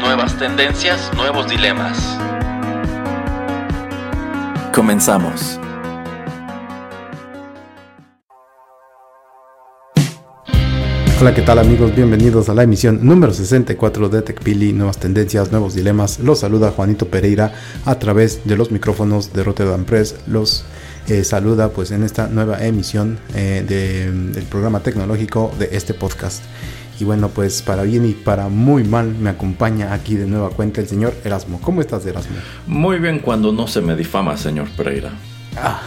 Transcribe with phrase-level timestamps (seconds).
[0.00, 2.16] Nuevas tendencias, nuevos dilemas.
[4.72, 5.58] Comenzamos.
[11.20, 11.94] Hola, ¿qué tal amigos?
[11.96, 16.20] Bienvenidos a la emisión número 64 de TechPili, Nuevas Tendencias, Nuevos Dilemas.
[16.20, 17.52] Los saluda Juanito Pereira
[17.84, 20.14] a través de los micrófonos de Rotterdam Press.
[20.28, 20.64] Los
[21.08, 26.44] eh, saluda pues en esta nueva emisión eh, del programa tecnológico de este podcast.
[27.00, 30.80] Y bueno, pues para bien y para muy mal me acompaña aquí de nueva cuenta
[30.80, 31.60] el señor Erasmo.
[31.60, 32.36] ¿Cómo estás, Erasmo?
[32.66, 35.12] Muy bien cuando no se me difama, señor Pereira.
[35.56, 35.80] Ah.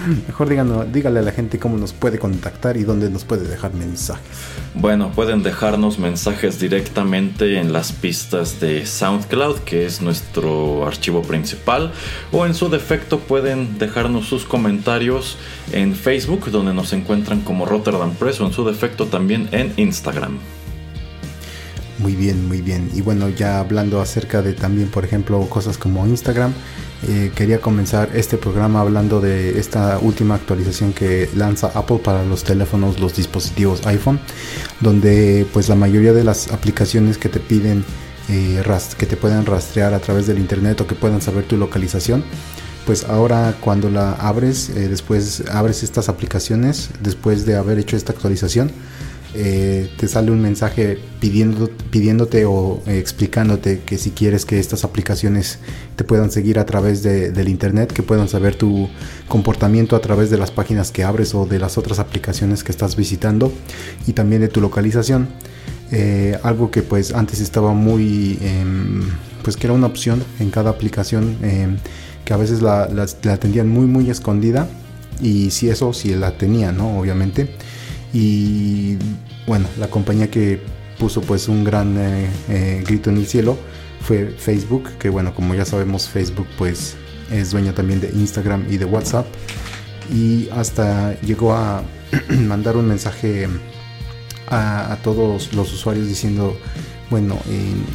[0.07, 3.75] Mejor díganos, dígale a la gente cómo nos puede contactar y dónde nos puede dejar
[3.75, 4.25] mensajes.
[4.75, 11.93] Bueno, pueden dejarnos mensajes directamente en las pistas de SoundCloud, que es nuestro archivo principal,
[12.31, 15.39] o en su defecto pueden dejarnos sus comentarios
[15.73, 20.39] en Facebook, donde nos encuentran como Rotterdam Press, o en su defecto también en Instagram.
[21.99, 22.91] Muy bien, muy bien.
[22.95, 26.53] Y bueno, ya hablando acerca de también, por ejemplo, cosas como Instagram,
[27.09, 32.45] eh, quería comenzar este programa hablando de esta última actualización que lanza Apple para los
[32.45, 34.21] teléfonos, los dispositivos iPhone,
[34.81, 37.85] donde pues la mayoría de las aplicaciones que te piden
[38.29, 38.63] eh,
[38.99, 42.25] que te puedan rastrear a través del internet o que puedan saber tu localización,
[42.85, 48.13] pues ahora cuando la abres, eh, después abres estas aplicaciones, después de haber hecho esta
[48.13, 48.71] actualización,
[49.35, 55.59] eh, te sale un mensaje pidiéndote o eh, explicándote que si quieres que estas aplicaciones
[55.97, 58.89] te puedan seguir a través del internet, que puedan saber tu
[59.29, 62.97] comportamiento a través de las páginas que abres o de las otras aplicaciones que estás
[62.97, 63.53] visitando
[64.07, 65.29] y también de tu localización.
[65.93, 69.03] Eh, algo que pues antes estaba muy, em,
[69.43, 71.77] pues que era una opción en cada aplicación em,
[72.25, 74.69] que a veces la, la, tenían muy muy escondida
[75.23, 76.99] y si eso si la tenía, ¿no?
[76.99, 77.49] Obviamente
[78.13, 78.97] y
[79.47, 80.61] bueno, la compañía que
[80.99, 83.57] puso pues un gran eh, eh, grito en el cielo
[84.01, 86.97] fue Facebook, que bueno, como ya sabemos Facebook pues
[87.31, 89.27] es dueña también de Instagram y de WhatsApp.
[90.13, 91.83] Y hasta llegó a
[92.29, 93.49] mandar un mensaje
[94.49, 96.57] a, todos los usuarios diciendo
[97.11, 97.39] bueno,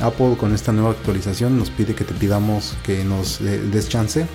[0.02, 4.26] Apple con esta nueva actualización nos pide que te pidamos que nos des chance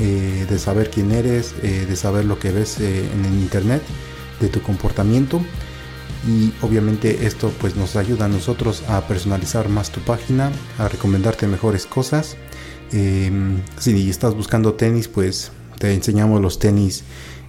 [0.00, 3.82] eh, de saber quién eres, de saber lo que ves en el internet
[4.40, 5.40] de tu comportamiento
[6.26, 11.46] y obviamente esto pues nos ayuda a nosotros a personalizar más tu página, a recomendarte
[11.46, 12.36] mejores cosas.
[12.92, 17.04] Em, si estás buscando tenis pues te enseñamos los tenis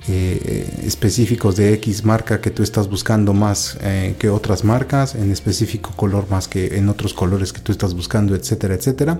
[0.09, 5.31] eh, específicos de X marca que tú estás buscando más eh, que otras marcas, en
[5.31, 9.19] específico color más que en otros colores que tú estás buscando, etcétera, etcétera.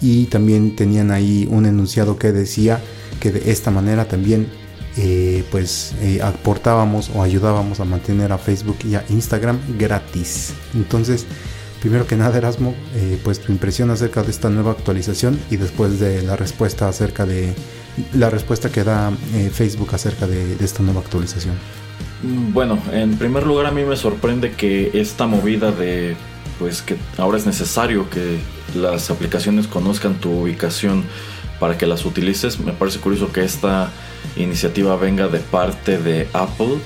[0.00, 2.80] Y también tenían ahí un enunciado que decía
[3.18, 4.48] que de esta manera también
[4.96, 10.54] eh, pues eh, aportábamos o ayudábamos a mantener a Facebook y a Instagram gratis.
[10.72, 11.26] Entonces,
[11.80, 15.98] primero que nada, Erasmo, eh, pues tu impresión acerca de esta nueva actualización y después
[15.98, 17.54] de la respuesta acerca de
[18.12, 19.12] la respuesta que da
[19.52, 21.54] Facebook acerca de, esta nueva actualización.
[22.52, 26.16] Bueno, en primer lugar a mí me sorprende que esta movida de
[26.58, 28.38] pues que ahora es necesario que
[28.76, 31.04] las aplicaciones conozcan tu ubicación
[31.58, 32.60] para que las utilices.
[32.60, 33.90] Me parece curioso que esta
[34.36, 36.78] iniciativa venga de parte de Apple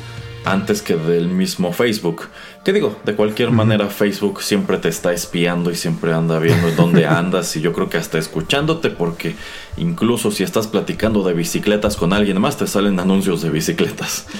[0.45, 2.29] antes que del mismo Facebook.
[2.65, 2.97] ¿Qué digo?
[3.05, 7.61] De cualquier manera Facebook siempre te está espiando y siempre anda viendo dónde andas y
[7.61, 9.35] yo creo que hasta escuchándote porque
[9.77, 14.27] incluso si estás platicando de bicicletas con alguien más te salen anuncios de bicicletas.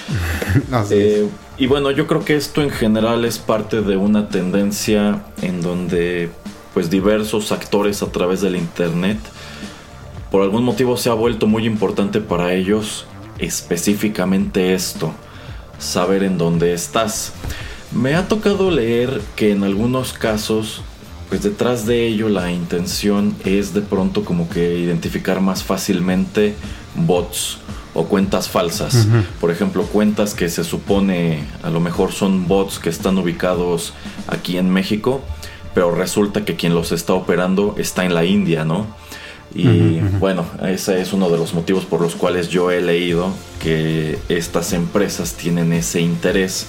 [0.91, 1.27] Eh,
[1.57, 6.29] y bueno, yo creo que esto en general es parte de una tendencia en donde
[6.73, 9.17] pues diversos actores a través del internet
[10.31, 13.05] por algún motivo se ha vuelto muy importante para ellos
[13.39, 15.13] específicamente esto,
[15.79, 17.33] saber en dónde estás.
[17.91, 20.81] Me ha tocado leer que en algunos casos,
[21.29, 26.53] pues detrás de ello la intención es de pronto como que identificar más fácilmente
[26.95, 27.57] bots
[27.95, 29.07] o cuentas falsas.
[29.41, 33.93] Por ejemplo, cuentas que se supone a lo mejor son bots que están ubicados
[34.27, 35.21] aquí en México,
[35.73, 38.85] pero resulta que quien los está operando está en la India, ¿no?
[39.53, 44.19] Y bueno, ese es uno de los motivos por los cuales yo he leído que
[44.29, 46.67] estas empresas tienen ese interés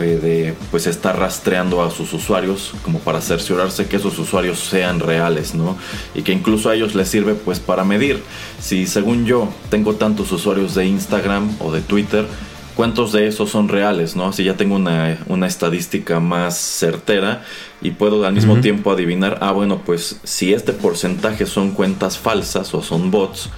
[0.00, 4.98] eh, de pues estar rastreando a sus usuarios como para cerciorarse que esos usuarios sean
[4.98, 5.76] reales, ¿no?
[6.16, 8.20] Y que incluso a ellos les sirve pues para medir
[8.60, 12.26] si según yo tengo tantos usuarios de Instagram o de Twitter,
[12.74, 14.26] cuántos de esos son reales, ¿no?
[14.26, 17.44] Así ya tengo una, estadística más certera
[17.80, 22.74] y puedo al mismo tiempo adivinar, ah, bueno, pues si este porcentaje son cuentas falsas
[22.74, 23.50] o son bots,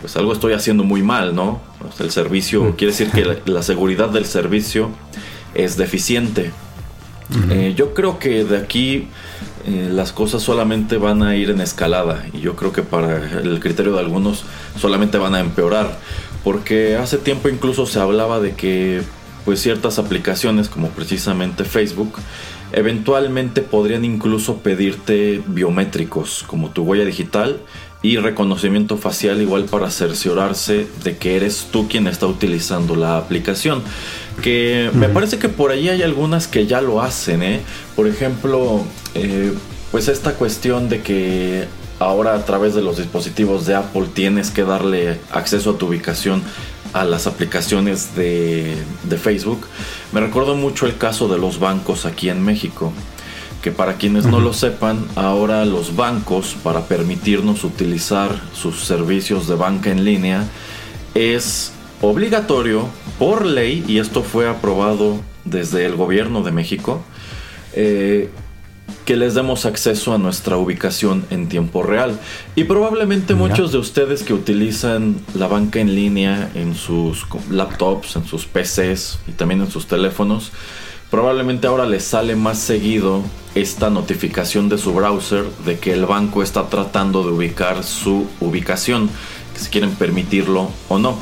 [0.00, 1.60] pues algo estoy haciendo muy mal, ¿no?
[1.98, 4.90] el servicio, quiere decir que la seguridad del servicio
[5.54, 6.50] es deficiente.
[7.50, 9.08] Eh, yo creo que de aquí
[9.66, 13.60] eh, las cosas solamente van a ir en escalada y yo creo que para el
[13.60, 14.44] criterio de algunos
[14.78, 15.98] solamente van a empeorar
[16.44, 19.02] porque hace tiempo incluso se hablaba de que
[19.44, 22.14] pues ciertas aplicaciones como precisamente Facebook
[22.72, 27.60] eventualmente podrían incluso pedirte biométricos como tu huella digital
[28.02, 33.82] y reconocimiento facial igual para cerciorarse de que eres tú quien está utilizando la aplicación.
[34.42, 37.60] Que me parece que por ahí hay algunas que ya lo hacen, ¿eh?
[37.96, 38.82] Por ejemplo,
[39.14, 39.54] eh,
[39.90, 41.64] pues esta cuestión de que
[41.98, 46.42] ahora a través de los dispositivos de Apple tienes que darle acceso a tu ubicación
[46.92, 49.66] a las aplicaciones de, de Facebook.
[50.12, 52.92] Me recuerdo mucho el caso de los bancos aquí en México
[53.64, 59.54] que para quienes no lo sepan, ahora los bancos, para permitirnos utilizar sus servicios de
[59.54, 60.46] banca en línea,
[61.14, 67.02] es obligatorio por ley, y esto fue aprobado desde el gobierno de México,
[67.72, 68.28] eh,
[69.04, 72.18] que les demos acceso a nuestra ubicación en tiempo real.
[72.54, 78.24] Y probablemente muchos de ustedes que utilizan la banca en línea en sus laptops, en
[78.26, 80.52] sus PCs y también en sus teléfonos,
[81.10, 83.22] probablemente ahora les sale más seguido
[83.54, 89.10] esta notificación de su browser de que el banco está tratando de ubicar su ubicación,
[89.52, 91.16] que si quieren permitirlo o no.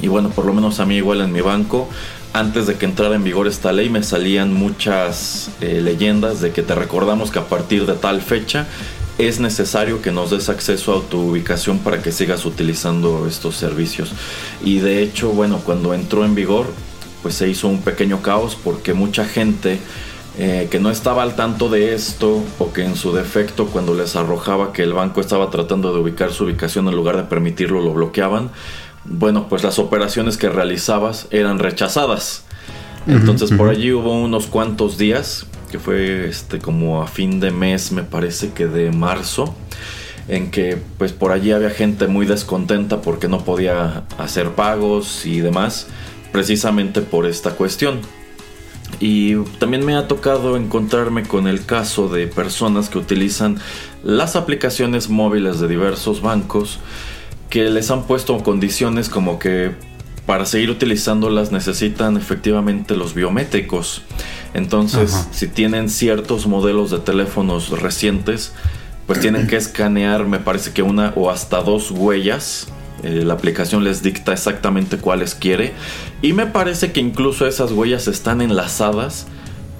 [0.00, 1.88] Y bueno, por lo menos a mí igual en mi banco,
[2.32, 6.62] antes de que entrara en vigor esta ley me salían muchas eh, leyendas de que
[6.62, 8.66] te recordamos que a partir de tal fecha
[9.18, 14.12] es necesario que nos des acceso a tu ubicación para que sigas utilizando estos servicios.
[14.62, 16.66] Y de hecho, bueno, cuando entró en vigor
[17.22, 19.80] pues se hizo un pequeño caos porque mucha gente
[20.38, 24.14] eh, que no estaba al tanto de esto o que en su defecto cuando les
[24.14, 27.92] arrojaba que el banco estaba tratando de ubicar su ubicación en lugar de permitirlo lo
[27.92, 28.50] bloqueaban,
[29.10, 32.44] bueno pues las operaciones que realizabas eran rechazadas.
[33.06, 37.90] Entonces por allí hubo unos cuantos días, que fue este como a fin de mes
[37.90, 39.54] me parece que de marzo,
[40.28, 45.40] en que pues por allí había gente muy descontenta porque no podía hacer pagos y
[45.40, 45.86] demás
[46.32, 48.00] precisamente por esta cuestión.
[49.00, 53.58] Y también me ha tocado encontrarme con el caso de personas que utilizan
[54.02, 56.78] las aplicaciones móviles de diversos bancos
[57.50, 59.72] que les han puesto condiciones como que
[60.26, 64.02] para seguir utilizándolas necesitan efectivamente los biométricos.
[64.52, 68.52] Entonces, si tienen ciertos modelos de teléfonos recientes,
[69.06, 72.68] pues tienen que escanear, me parece que una o hasta dos huellas
[73.02, 75.72] eh, la aplicación les dicta exactamente cuáles quiere.
[76.20, 79.26] Y me parece que incluso esas huellas están enlazadas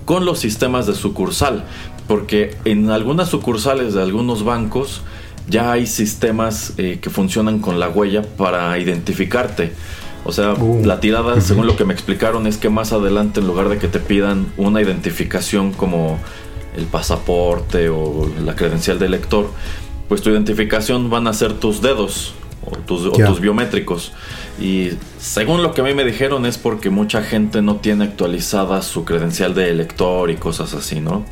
[0.04, 1.64] con los sistemas de sucursal.
[2.06, 5.02] Porque en algunas sucursales de algunos bancos
[5.48, 9.72] ya hay sistemas eh, que funcionan con la huella para identificarte.
[10.24, 10.84] O sea, uh.
[10.84, 13.88] la tirada, según lo que me explicaron, es que más adelante, en lugar de que
[13.88, 16.18] te pidan una identificación como
[16.76, 19.50] el pasaporte o la credencial de lector,
[20.08, 24.12] pues tu identificación van a ser tus dedos o tus, biométricos.
[24.60, 28.82] Y según lo que a mí me dijeron es porque mucha gente no tiene actualizada
[28.82, 31.24] su credencial de elector y cosas así, ¿no?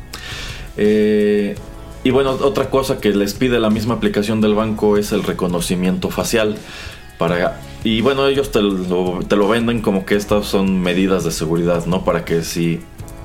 [0.77, 1.55] Eh,
[2.07, 6.09] y bueno, otra cosa que les pide la misma aplicación del banco es el reconocimiento
[6.09, 6.55] facial.
[7.17, 11.31] Para, y bueno, ellos te lo, te lo venden como que estas son medidas de
[11.31, 12.05] seguridad, ¿no?
[12.05, 12.79] Para que si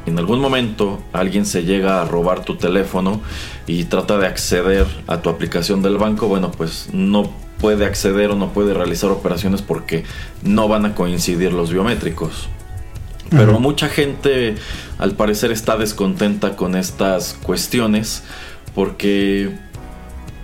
[0.04, 3.20] en algún momento alguien se llega a robar tu teléfono
[3.68, 8.34] y trata de acceder a tu aplicación del banco, bueno, pues no puede acceder o
[8.34, 10.02] no puede realizar operaciones porque
[10.42, 12.48] no van a coincidir los biométricos.
[13.30, 14.56] Pero mucha gente
[14.98, 18.24] al parecer está descontenta con estas cuestiones
[18.74, 19.50] porque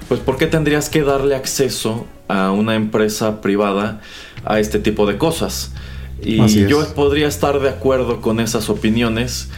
[0.08, 4.00] pues ¿por qué tendrías que darle acceso a una empresa privada
[4.44, 5.72] a este tipo de cosas?
[6.20, 9.50] Y yo podría estar de acuerdo con esas opiniones,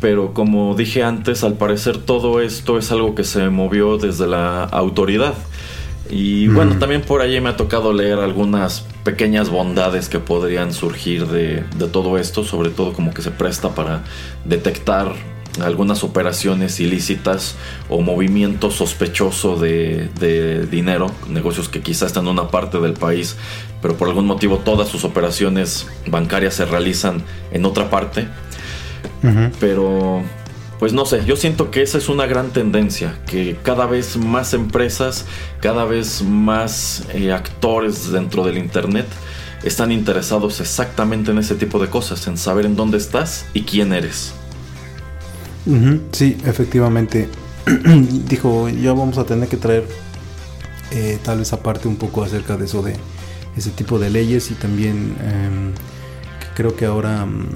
[0.00, 4.64] pero como dije antes, al parecer todo esto es algo que se movió desde la
[4.64, 5.34] autoridad.
[6.10, 11.26] Y bueno, también por allí me ha tocado leer algunas pequeñas bondades que podrían surgir
[11.26, 14.04] de, todo esto, sobre todo como que se presta para
[14.44, 15.14] detectar
[15.62, 17.56] algunas operaciones ilícitas
[17.88, 23.36] o movimiento sospechoso de, de, dinero, negocios que quizás están en una parte del país,
[23.82, 27.22] pero por algún motivo todas sus operaciones bancarias se realizan
[27.52, 28.28] en otra parte.
[29.60, 30.22] Pero
[30.78, 34.54] pues no sé, yo siento que esa es una gran tendencia, que cada vez más
[34.54, 35.26] empresas,
[35.60, 39.06] cada vez más eh, actores dentro del Internet
[39.64, 43.92] están interesados exactamente en ese tipo de cosas, en saber en dónde estás y quién
[43.92, 44.34] eres.
[46.12, 47.28] Sí, efectivamente.
[48.28, 49.86] Dijo, ya vamos a tener que traer
[50.90, 52.96] eh, tal vez aparte un poco acerca de eso de
[53.56, 55.72] ese tipo de leyes y también em,
[56.54, 57.26] creo que ahora...
[57.26, 57.46] Mm,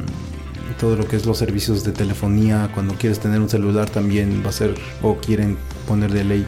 [0.79, 4.51] todo lo que es los servicios de telefonía, cuando quieres tener un celular también va
[4.51, 5.57] a ser, o quieren
[5.87, 6.47] poner de ley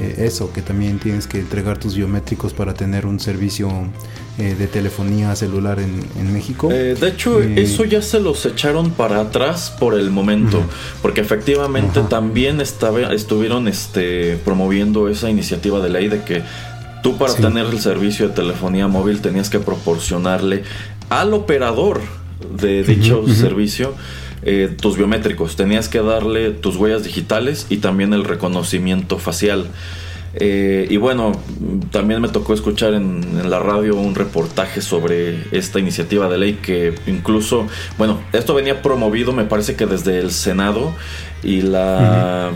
[0.00, 3.70] eh, eso, que también tienes que entregar tus biométricos para tener un servicio
[4.38, 6.68] eh, de telefonía celular en, México.
[6.72, 10.60] Eh, de hecho, eso ya se los echaron para atrás por el momento,
[11.00, 16.42] porque efectivamente también estaba, estuvieron este, promoviendo esa iniciativa de ley de que
[17.04, 20.64] tú para tener el servicio de telefonía móvil tenías que proporcionarle
[21.10, 22.00] al operador
[22.58, 23.94] de dicho servicio
[24.44, 25.56] eh, tus biométricos.
[25.56, 29.68] Tenías que darle tus huellas digitales y también el reconocimiento facial.
[30.36, 31.32] Eh, y bueno,
[31.92, 36.94] también me tocó escuchar en, la radio un reportaje sobre esta iniciativa de ley que
[37.06, 37.66] incluso,
[37.98, 40.92] bueno, esto venía promovido me parece que desde el Senado
[41.44, 42.50] y la,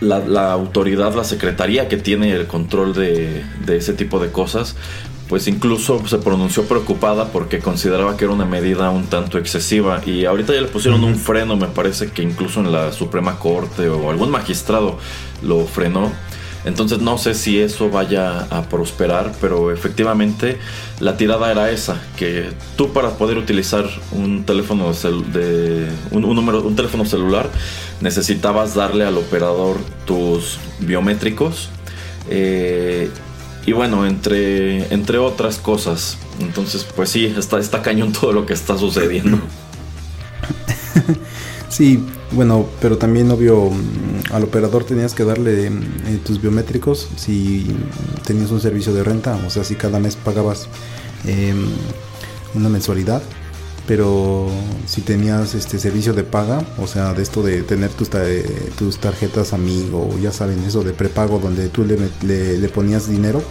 [0.00, 4.76] la, autoridad, la secretaría que tiene el control de, de ese tipo de cosas,
[5.28, 10.24] pues incluso se pronunció preocupada porque consideraba que era una medida un tanto excesiva y
[10.24, 14.10] ahorita ya le pusieron un freno, me parece que incluso en la Suprema Corte o
[14.10, 14.98] algún magistrado
[15.42, 16.12] lo frenó.
[16.64, 20.58] Entonces no sé si eso vaya a prosperar, pero efectivamente
[20.98, 26.74] la tirada era esa, que tú para poder utilizar un teléfono de un, número, un
[26.74, 27.48] teléfono celular
[28.00, 31.70] necesitabas darle al operador tus biométricos
[32.28, 33.10] eh,
[33.66, 36.16] y bueno, entre, entre otras cosas.
[36.40, 39.38] Entonces, pues sí, está, está cañón todo lo que está sucediendo.
[41.68, 47.66] sí, bueno, pero también obvio, mm, al operador tenías que darle eh, tus biométricos si
[48.24, 50.68] tenías un servicio de renta, o sea, si cada mes pagabas
[51.26, 51.66] em,
[52.54, 53.22] una mensualidad
[53.86, 54.48] pero
[54.86, 58.10] si tenías este servicio de paga, o sea, de esto de tener tus,
[58.76, 61.96] tus tarjetas amigo, ya saben, eso de prepago donde tú le,
[62.58, 63.42] le, ponías dinero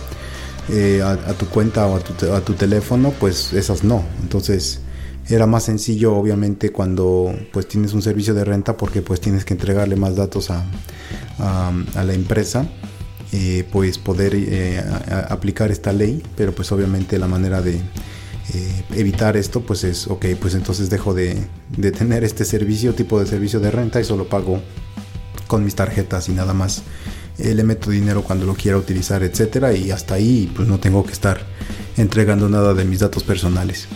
[0.70, 4.04] eh, a, tu cuenta o a tu, a tu, teléfono, pues esas no.
[4.22, 4.82] Entonces
[5.30, 9.54] era más sencillo, obviamente, cuando pues tienes un servicio de renta porque pues tienes que
[9.54, 10.66] entregarle más datos a,
[11.40, 12.68] a, la empresa.
[13.32, 14.82] Eh, pues poder eh,
[15.30, 17.82] aplicar esta ley, pero pues obviamente la manera de,
[18.54, 21.48] eh, evitar esto, pues es, ok, pues entonces dejo de,
[21.98, 24.62] tener este servicio, tipo de servicio de renta y solo pago
[25.48, 26.84] con mis tarjetas y nada más.
[27.38, 31.04] Eh, le meto dinero cuando lo quiera utilizar, etcétera, y hasta ahí pues no tengo
[31.04, 31.42] que estar
[31.98, 33.88] entregando nada de mis datos personales.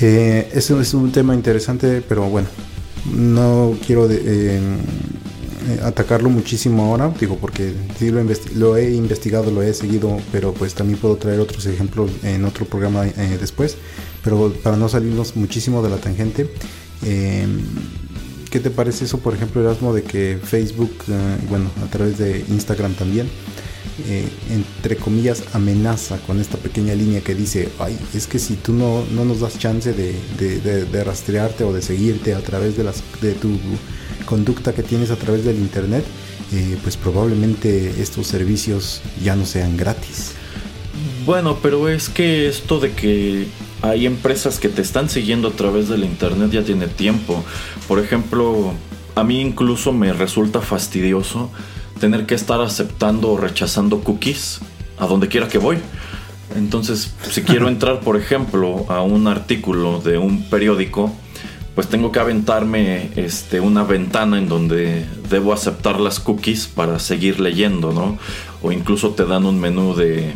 [0.00, 2.48] Eh, eso es un tema interesante, pero bueno,
[3.12, 4.60] no quiero de,
[5.68, 10.74] eh, atacarlo muchísimo ahora, digo, porque sí lo, he investigado, lo he seguido, pero pues
[10.74, 13.76] también puedo traer otros ejemplos en otro programa eh, después,
[14.24, 16.50] pero para no salirnos muchísimo de la tangente,
[17.04, 17.46] eh,
[18.50, 20.92] ¿qué te parece eso, por ejemplo, Erasmo, de que Facebook,
[21.48, 23.28] bueno, a través de Instagram también,
[24.50, 29.04] entre comillas, amenaza con esta pequeña línea que dice, ay, es que si tú no,
[29.12, 33.32] no nos das chance de, de, rastrearte o de seguirte a través de, las, de
[33.32, 33.50] tu
[34.32, 36.06] conducta que tienes a través del Internet,
[36.54, 40.32] eh, pues probablemente estos servicios ya no sean gratis.
[41.26, 43.46] Bueno, pero es que esto de que
[43.82, 47.44] hay empresas que te están siguiendo a través del Internet ya tiene tiempo.
[47.86, 48.72] Por ejemplo,
[49.16, 51.50] a mí incluso me resulta fastidioso
[52.00, 54.60] tener que estar aceptando o rechazando cookies
[54.98, 55.76] a donde quiera que voy.
[56.56, 61.12] Entonces, si quiero entrar, por ejemplo, a un artículo de un periódico,
[61.74, 67.40] pues tengo que aventarme este, una ventana en donde debo aceptar las cookies para seguir
[67.40, 68.18] leyendo, ¿no?
[68.62, 70.32] O incluso te dan un menú de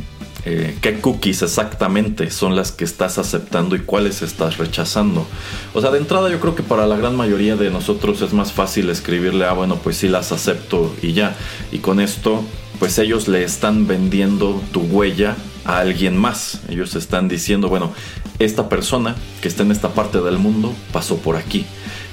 [0.49, 5.27] eh, qué cookies exactamente son las que estás aceptando y cuáles estás rechazando.
[5.75, 8.53] O sea, de entrada yo creo que para la gran mayoría de nosotros es más
[8.53, 11.37] fácil escribirle, ah, bueno, pues sí las acepto y ya.
[11.73, 12.45] Y con esto,
[12.79, 15.37] pues ellos le están vendiendo tu huella
[15.67, 16.61] a alguien más.
[16.69, 17.93] Ellos están diciendo, bueno,
[18.39, 21.67] esta persona que está en esta parte del mundo pasó por aquí.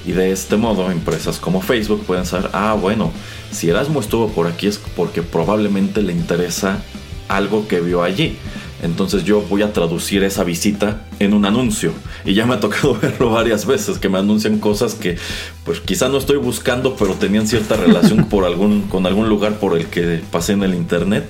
[0.06, 3.10] Y de este modo, empresas como Facebook pueden saber, ah, bueno,
[3.50, 6.82] si Erasmo estuvo por aquí es porque probablemente le interesa
[7.28, 8.36] algo que vio allí.
[8.82, 11.92] Entonces yo voy a traducir esa visita en un anuncio.
[12.26, 15.16] Y ya me ha tocado verlo varias veces, que me anuncian cosas que
[15.64, 19.78] pues quizá no estoy buscando, pero tenían cierta relación por algún, con algún lugar por
[19.78, 21.24] el que pasé en el internet.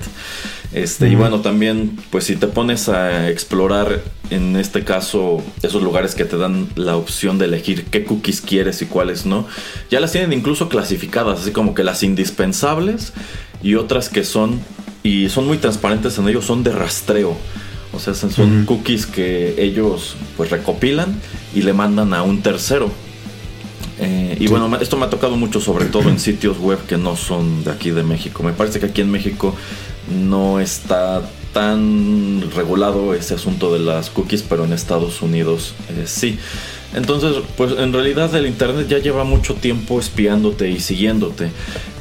[0.75, 6.15] Este, Y bueno, también, pues si te pones a explorar, en este caso, esos lugares
[6.15, 9.47] que te dan la opción de elegir qué cookies quieres y cuáles no,
[9.89, 13.13] ya las tienen incluso clasificadas, así como que las indispensables
[13.63, 14.59] y otras que son,
[15.01, 17.37] y son muy transparentes en ellos, son de rastreo.
[17.93, 21.15] O sea, son cookies que ellos pues recopilan
[21.55, 22.91] y le mandan a un tercero.
[23.99, 27.15] Eh, y bueno, esto me ha tocado mucho, sobre todo en sitios web que no
[27.15, 28.43] son de aquí de México.
[28.43, 29.55] Me parece que aquí en México
[30.09, 31.21] no está
[31.53, 36.37] tan regulado ese asunto de las cookies, pero en Estados Unidos eh, sí.
[36.93, 41.51] Entonces, pues en realidad el Internet ya lleva mucho tiempo espiándote y siguiéndote.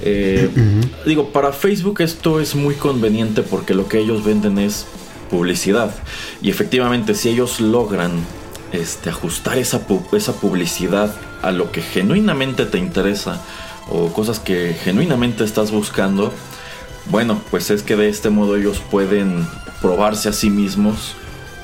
[0.02, 0.48] Eh,
[1.06, 4.86] digo, para Facebook esto es muy conveniente porque lo que ellos venden es
[5.30, 5.94] publicidad.
[6.42, 8.12] Y efectivamente, si ellos logran
[8.72, 9.82] este, ajustar esa,
[10.12, 13.40] esa publicidad a lo que genuinamente te interesa
[13.88, 16.32] o cosas que genuinamente estás buscando,
[17.06, 19.46] bueno, pues es que de este modo ellos pueden
[19.80, 21.14] probarse a sí mismos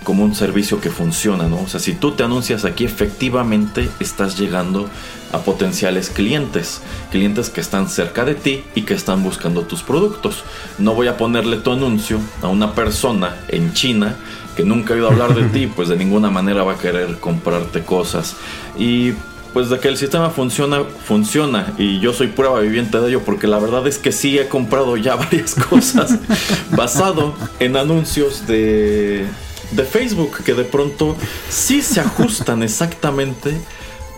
[0.04, 1.60] como un servicio que funciona, ¿no?
[1.60, 4.88] O sea, si tú te anuncias aquí, efectivamente estás llegando
[5.32, 6.80] a potenciales clientes,
[7.10, 10.44] clientes que están cerca de ti y que están buscando tus productos.
[10.78, 14.16] No voy a ponerle tu anuncio a una persona en China
[14.56, 17.82] que nunca ha oído hablar de ti, pues de ninguna manera va a querer comprarte
[17.82, 18.36] cosas.
[18.78, 19.12] Y
[19.52, 21.72] pues de que el sistema funciona, funciona.
[21.78, 24.96] Y yo soy prueba viviente de ello porque la verdad es que sí he comprado
[24.96, 26.18] ya varias cosas
[26.70, 29.26] basado en anuncios de,
[29.72, 31.16] de Facebook que de pronto
[31.48, 33.60] sí se ajustan exactamente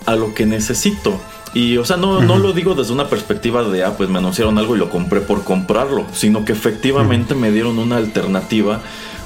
[0.06, 1.20] a lo que necesito.
[1.54, 4.56] Y, o sea, no, no lo digo desde una perspectiva de, ah, pues me anunciaron
[4.56, 8.80] algo y lo compré por comprarlo, sino que efectivamente me dieron una alternativa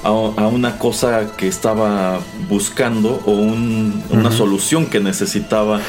[0.07, 5.81] a, una cosa que estaba buscando o una solución que necesitaba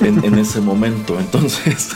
[0.00, 1.18] en, ese momento.
[1.20, 1.90] Entonces,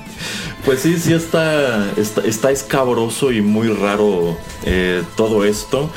[0.64, 5.90] pues sí, sí está, está, escabroso y muy raro eh, todo esto.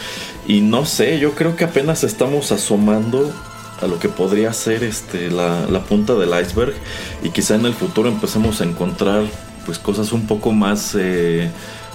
[0.48, 3.34] Y no sé, yo creo que apenas estamos asomando
[3.82, 6.74] a lo que podría ser este, la, punta del iceberg
[7.22, 9.24] y quizá en el futuro empecemos a encontrar
[9.66, 11.52] pues cosas un poco más, eh,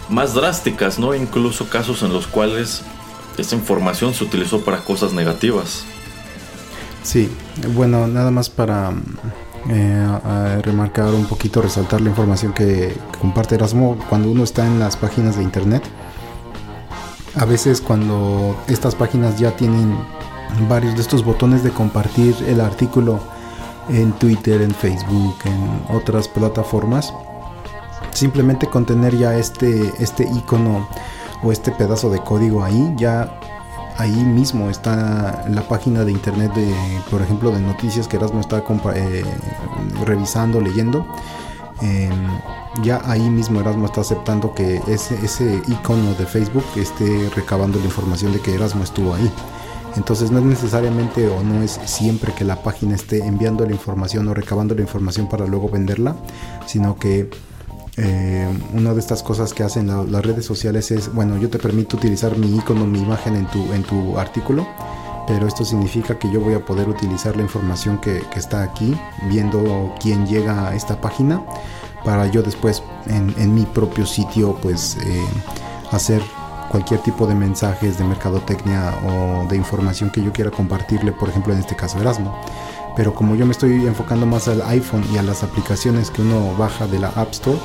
[0.08, 1.14] más drásticas, ¿no?
[1.14, 2.82] Incluso casos en los cuales
[3.38, 5.84] esa información se utilizó para cosas negativas.
[7.02, 7.30] Sí,
[7.74, 8.92] bueno, nada más para
[9.68, 14.96] eh, remarcar un poquito, resaltar la información que, comparte Erasmo cuando uno está en las
[14.96, 15.82] páginas de internet.
[17.34, 19.96] A veces cuando estas páginas ya tienen
[20.68, 23.20] varios de estos botones de compartir el artículo
[23.88, 27.12] en Twitter, en Facebook, en otras plataformas,
[28.12, 30.88] simplemente con tener ya este, este icono
[31.42, 33.38] o este pedazo de código ahí, ya
[33.98, 36.74] ahí mismo está la página de internet de,
[37.10, 38.62] por ejemplo, de noticias que Erasmo está
[38.94, 39.24] eh,
[40.04, 41.06] revisando, leyendo.
[41.80, 42.12] Em,
[42.82, 47.84] ya ahí mismo Erasmo está aceptando que ese, ese icono de Facebook esté recabando la
[47.84, 49.30] información de que Erasmo estuvo ahí.
[49.96, 54.26] Entonces no es necesariamente o no es siempre que la página esté enviando la información
[54.28, 56.16] o recabando la información para luego venderla,
[56.66, 57.28] sino que
[57.96, 61.96] eh, una de estas cosas que hacen las redes sociales es, bueno, yo te permito
[61.96, 64.66] utilizar mi icono, mi imagen en tu, en tu artículo,
[65.26, 68.96] pero esto significa que yo voy a poder utilizar la información que, está aquí,
[69.28, 71.42] viendo quién llega a esta página,
[72.04, 75.24] para yo después en, mi propio sitio, pues eh,
[75.90, 76.22] hacer
[76.70, 81.52] cualquier tipo de mensajes de mercadotecnia o de información que yo quiera compartirle, por ejemplo
[81.52, 82.40] en este caso Erasmo.
[82.96, 86.54] Pero como yo me estoy enfocando más al iPhone y a las aplicaciones que uno
[86.58, 87.58] baja de la App Store,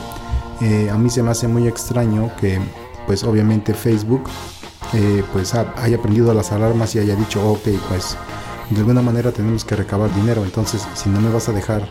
[0.61, 2.59] eh, a mí se me hace muy extraño que
[3.05, 4.23] pues obviamente Facebook
[4.93, 8.17] eh, pues haya aprendido las alarmas y haya dicho ok pues
[8.69, 10.43] de alguna manera tenemos que recabar dinero.
[10.43, 11.87] Entonces si no me vas a dejar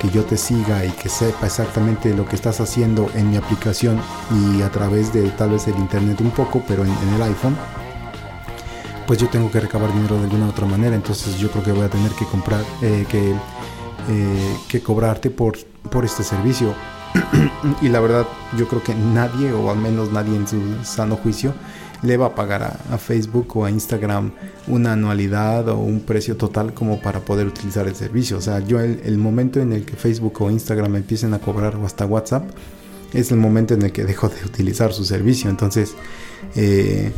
[0.00, 4.00] que yo te siga y que sepa exactamente lo que estás haciendo en mi aplicación
[4.30, 7.54] y a través de tal vez el internet un poco pero en, el iPhone
[9.10, 11.84] pues yo tengo que recabar dinero de alguna otra manera entonces yo creo que voy
[11.84, 13.34] a tener que comprar eh, que,
[14.68, 15.58] que cobrarte por,
[15.90, 16.76] por este servicio
[17.82, 18.24] y la verdad,
[18.56, 21.54] yo creo que nadie, o al menos nadie en su sano juicio,
[22.02, 24.30] le va a pagar a, Facebook o a Instagram
[24.68, 28.38] una anualidad o un precio total como para poder utilizar el servicio.
[28.38, 31.84] O sea, yo el, momento en el que Facebook o Instagram empiecen a cobrar o
[31.84, 32.48] hasta WhatsApp
[33.12, 35.50] es el momento en el que dejo de utilizar su servicio.
[35.50, 35.94] Entonces,
[36.54, 37.12] eh,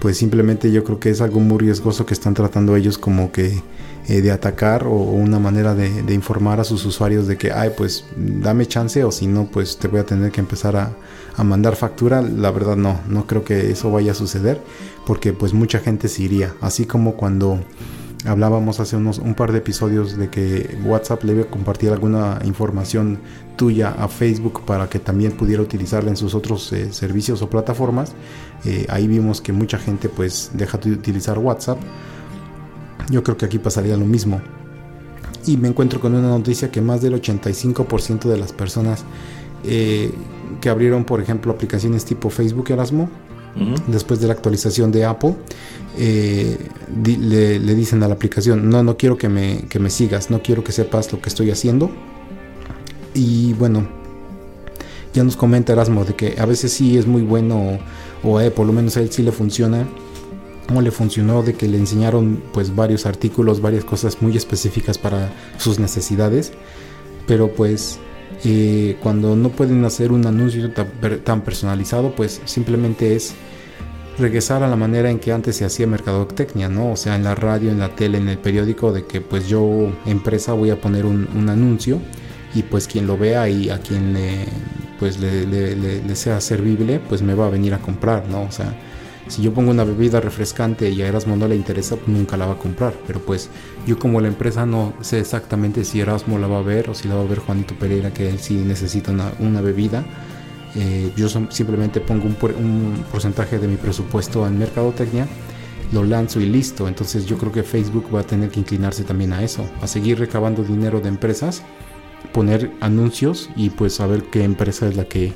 [0.00, 3.62] pues simplemente yo creo que es algo muy riesgoso que están tratando ellos como que
[4.08, 8.06] eh, de atacar o, una manera de, informar a sus usuarios de que, ay, pues
[8.16, 10.96] dame chance o si no, pues te voy a tener que empezar a,
[11.44, 12.20] mandar factura.
[12.22, 14.60] La verdad no, no creo que eso vaya a suceder
[15.06, 16.54] porque pues mucha gente se iría.
[16.60, 17.60] Así como cuando
[18.24, 23.20] Hablábamos hace unos un par de episodios de que WhatsApp a compartir alguna información
[23.56, 28.14] tuya a Facebook para que también pudiera utilizarla en sus otros eh, servicios o plataformas.
[28.64, 31.78] Eh, ahí vimos que mucha gente pues deja de utilizar WhatsApp.
[33.08, 34.40] Yo creo que aquí pasaría lo mismo.
[35.46, 39.04] Y me encuentro con una noticia que más del 85% de las personas
[39.64, 40.12] eh,
[40.60, 43.08] que abrieron, por ejemplo, aplicaciones tipo Facebook Erasmo,
[43.86, 45.34] después de la actualización de Apple,
[45.96, 46.56] eh,
[47.04, 50.62] le, dicen a la aplicación, no, no quiero que me, que me sigas, no quiero
[50.62, 51.90] que sepas lo que estoy haciendo.
[53.14, 53.88] Y bueno,
[55.12, 57.78] ya nos comenta Erasmo de que a veces sí es muy bueno,
[58.22, 59.86] o, eh, por lo menos a él sí le funciona,
[60.74, 65.32] o le funcionó de que le enseñaron pues varios artículos, varias cosas muy específicas para
[65.56, 66.52] sus necesidades,
[67.26, 67.98] pero pues
[68.44, 73.34] eh, cuando no pueden hacer un anuncio tan, personalizado, pues simplemente es
[74.18, 76.92] regresar a la manera en que antes se hacía mercadotecnia, ¿no?
[76.92, 79.92] O sea, en la radio, en la tele, en el periódico, de que pues yo,
[80.06, 82.00] empresa, voy a poner un, anuncio
[82.54, 84.46] y pues quien lo vea y a quien le,
[84.98, 88.42] pues le, sea servible, pues me va a venir a comprar, ¿no?
[88.42, 88.74] O sea,
[89.28, 92.46] si yo pongo una bebida refrescante y a Erasmo no le interesa, pues nunca la
[92.46, 92.94] va a comprar.
[93.06, 93.50] Pero pues
[93.88, 97.08] yo como la empresa no sé exactamente si Erasmo la va a ver o si
[97.08, 100.04] la va a ver Juanito Pereira, que él sí necesita una, bebida.
[100.74, 105.26] Eh, yo simplemente pongo un, un, porcentaje de mi presupuesto en mercadotecnia,
[105.90, 106.86] lo lanzo y listo.
[106.86, 110.18] Entonces yo creo que Facebook va a tener que inclinarse también a eso, a seguir
[110.18, 111.62] recabando dinero de empresas,
[112.34, 115.32] poner anuncios y pues saber qué empresa es la que,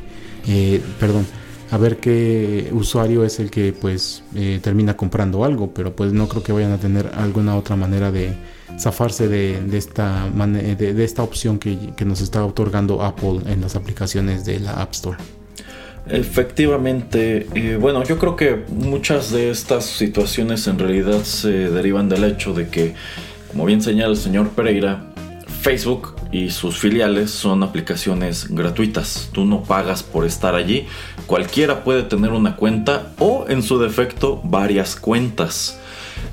[0.47, 1.25] eh, perdón,
[1.73, 6.29] a ver qué usuario es el que pues eh, termina comprando algo, pero pues no
[6.29, 8.35] creo que vayan a tener alguna otra manera de
[8.79, 14.61] zafarse de, esta, de, esta opción que, nos está otorgando Apple en las aplicaciones de
[14.61, 15.17] la App Store.
[16.07, 22.25] Efectivamente, eh, bueno, yo creo que muchas de estas situaciones en realidad se derivan del
[22.25, 22.93] hecho de que,
[23.51, 25.07] como bien señala el señor Pereira,
[25.63, 29.29] Facebook y sus filiales son aplicaciones gratuitas.
[29.33, 30.87] Tú no pagas por estar allí.
[31.27, 35.79] Cualquiera puede tener una cuenta o en su defecto varias cuentas.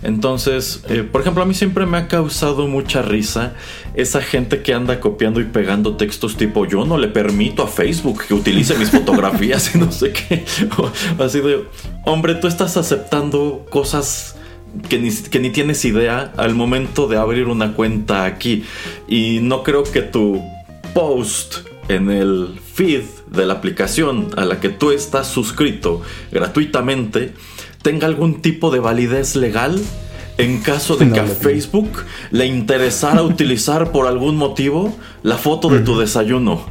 [0.01, 3.53] Entonces, eh, por ejemplo, a mí siempre me ha causado mucha risa
[3.93, 8.23] esa gente que anda copiando y pegando textos tipo yo no le permito a Facebook
[8.27, 10.45] que utilice mis fotografías y no sé qué.
[11.19, 11.65] Así de,
[12.05, 14.35] hombre, tú estás aceptando cosas
[14.88, 14.99] que
[15.39, 18.63] ni, tienes idea al momento de abrir una cuenta aquí.
[19.08, 20.41] Y no creo que tu
[20.93, 26.01] post en el feed de la aplicación a la que tú estás suscrito
[26.32, 27.34] gratuitamente
[27.82, 29.82] tenga algún tipo de validez legal
[30.39, 31.89] en caso de que a Facebook
[32.32, 36.65] le interesara utilizar por algún motivo la foto de tu desayuno.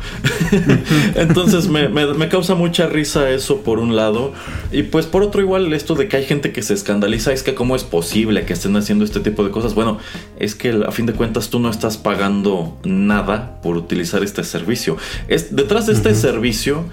[1.14, 4.32] Entonces me, causa mucha risa eso por un lado.
[4.72, 7.54] Y pues por otro igual esto de que hay gente que se escandaliza es que
[7.54, 9.74] cómo es posible que estén haciendo este tipo de cosas.
[9.74, 9.98] Bueno,
[10.38, 14.96] es que a fin de cuentas tú no estás pagando nada por utilizar este servicio.
[15.28, 16.86] Es, detrás de este servicio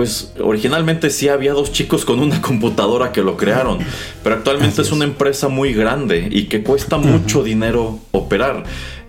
[0.00, 3.80] pues originalmente sí había dos chicos con una computadora que lo crearon,
[4.22, 4.92] pero actualmente es.
[4.92, 8.64] una empresa muy grande y que cuesta mucho dinero operar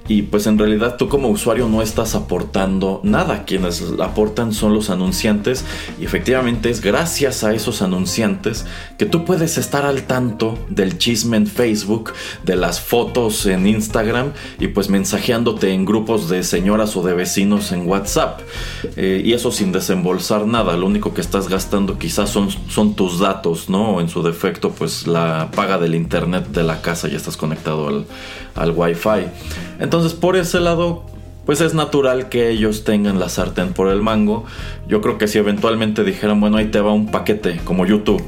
[0.08, 3.46] y pues en realidad tú como usuario no estás aportando nada.
[3.46, 5.64] Quienes aportan son los anunciantes
[6.00, 8.66] y efectivamente es gracias a esos anunciantes
[8.98, 14.34] que tú puedes estar al tanto del chisme en Facebook, de las fotos en Instagram
[14.60, 18.42] y pues mensajeándote en grupos de señoras o de vecinos en WhatsApp.
[18.98, 20.76] Eh, y eso sin desembolsar nada.
[20.76, 24.02] Lo único que estás gastando quizás son, son tus datos, ¿no?
[24.02, 28.06] En su defecto pues la paga del internet de la casa ya estás conectado al,
[28.56, 29.28] al Wi-Fi.
[29.80, 31.06] Entonces, por ese lado,
[31.46, 34.46] pues es natural que ellos tengan la sartén por el mango.
[34.88, 38.24] Yo creo que si eventualmente dijeran, bueno, ahí te va un paquete como YouTube,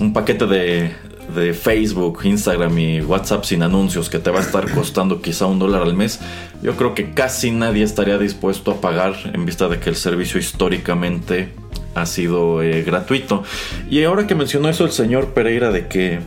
[0.00, 0.92] un paquete de,
[1.34, 5.58] de Facebook, Instagram y WhatsApp sin anuncios que te va a estar costando quizá un
[5.58, 6.20] dólar al mes,
[6.62, 10.40] yo creo que casi nadie estaría dispuesto a pagar en vista de que el servicio
[10.40, 11.52] históricamente
[11.94, 13.42] ha sido eh, gratuito.
[13.88, 16.20] Y ahora que mencionó eso el señor Pereira de que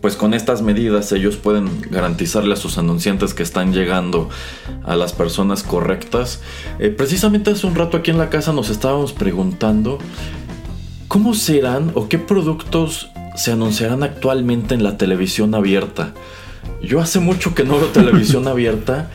[0.00, 4.28] pues con estas medidas ellos pueden garantizarle a sus anunciantes que están llegando
[4.84, 6.40] a las personas correctas.
[6.78, 9.98] Eh, precisamente hace un rato aquí en la casa nos estábamos preguntando
[11.08, 16.14] cómo serán o qué productos se anunciarán actualmente en la televisión abierta.
[16.82, 19.10] Yo hace mucho que no veo televisión abierta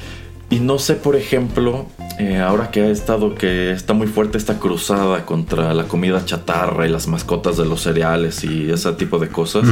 [0.49, 1.87] y no sé, por ejemplo,
[2.19, 6.85] eh, ahora que ha estado, que está muy fuerte esta cruzada contra la comida chatarra
[6.85, 9.65] y las mascotas de los cereales y ese tipo de cosas.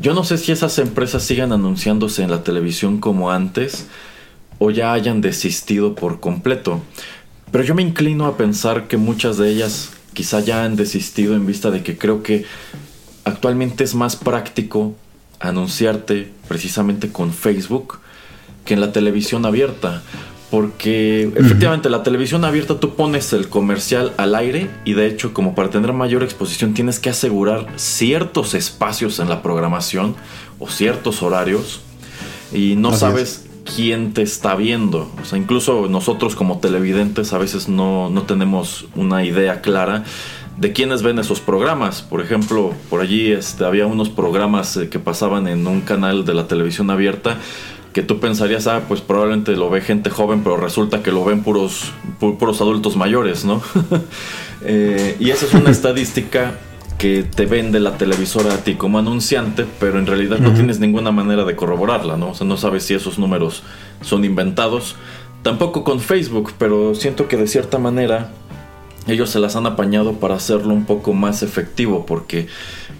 [0.00, 3.86] Yo no sé si esas empresas sigan anunciándose en la televisión como antes
[4.58, 6.82] o ya hayan desistido por completo.
[7.50, 11.46] Pero yo me inclino a pensar que muchas de ellas quizá ya han desistido en
[11.46, 12.44] vista de que creo que
[13.24, 14.94] actualmente es más práctico
[15.40, 17.98] anunciarte precisamente con Facebook
[18.64, 20.02] que en la televisión abierta.
[20.54, 25.56] Porque efectivamente la televisión abierta tú pones el comercial al aire y de hecho como
[25.56, 30.14] para tener mayor exposición tienes que asegurar ciertos espacios en la programación
[30.60, 31.80] o ciertos horarios
[32.52, 35.10] y no sabes quién te está viendo.
[35.20, 40.04] O sea, incluso nosotros como televidentes a veces no, no tenemos una idea clara
[40.56, 42.02] de quiénes ven esos programas.
[42.02, 46.34] Por ejemplo, por allí este, había unos programas eh, que pasaban en un canal de
[46.34, 47.38] la televisión abierta
[47.94, 51.44] que tú pensarías, ah, pues probablemente lo ve gente joven, pero resulta que lo ven
[51.44, 53.62] puros, puros adultos mayores, ¿no?
[54.66, 56.58] Eh, y esa es una estadística
[56.96, 61.12] que te vende la televisora a ti como anunciante, pero en realidad no tienes ninguna
[61.12, 62.30] manera de corroborarla, ¿no?
[62.30, 63.62] O sea, no sabes si esos números
[64.00, 64.96] son inventados.
[65.42, 68.30] Tampoco con Facebook, pero siento que de cierta manera
[69.06, 72.46] ellos se las han apañado para hacerlo un poco más efectivo porque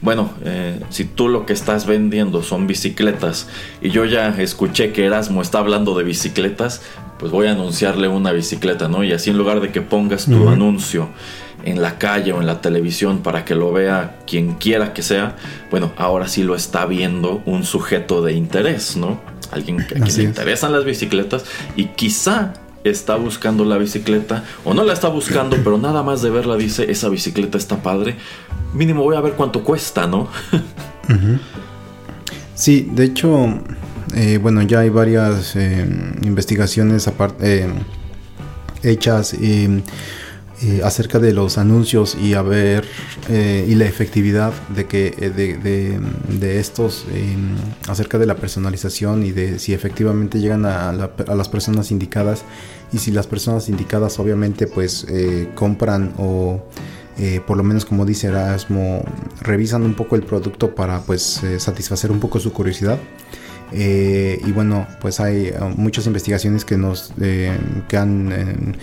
[0.04, 3.48] bueno eh, si tú lo que estás vendiendo son bicicletas
[3.80, 6.82] y yo ya escuché que Erasmo está hablando de bicicletas
[7.18, 10.48] pues voy a anunciarle una bicicleta no y así en lugar de que pongas tu
[10.48, 11.08] anuncio
[11.64, 15.36] en la calle o en la televisión para que lo vea quien quiera que sea
[15.70, 20.72] bueno ahora sí lo está viendo un sujeto de interés no alguien que, le interesan
[20.72, 22.52] las bicicletas y quizá
[22.85, 26.90] está buscando la bicicleta o no la está buscando, pero nada más de verla dice,
[26.90, 28.16] esa bicicleta está padre,
[28.75, 30.29] mínimo voy a ver cuánto cuesta, ¿no?
[32.55, 33.49] Sí, de hecho,
[34.14, 35.87] eh, bueno, ya hay varias eh,
[36.23, 37.68] investigaciones eh,
[38.85, 39.35] hechas
[40.62, 46.60] eh, acerca de los anuncios y a eh, y la efectividad de que eh, de,
[46.60, 47.06] estos
[47.88, 52.44] acerca de la personalización y de si efectivamente llegan a, las personas indicadas.
[52.92, 55.06] Y si las personas indicadas obviamente pues
[55.56, 56.64] compran o
[57.46, 59.04] por lo menos como dice Erasmo
[59.40, 63.00] revisan un poco el producto para pues satisfacer un poco su curiosidad
[63.72, 68.77] eh, y bueno, pues hay eh, muchas investigaciones que nos eh, que han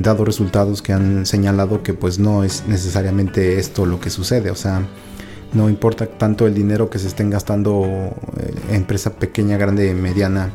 [0.00, 4.50] dado resultados que han señalado que pues no es necesariamente esto lo que sucede.
[4.50, 4.82] O sea,
[5.52, 8.14] no importa tanto el dinero que se estén gastando
[8.70, 10.50] empresa pequeña, grande, mediana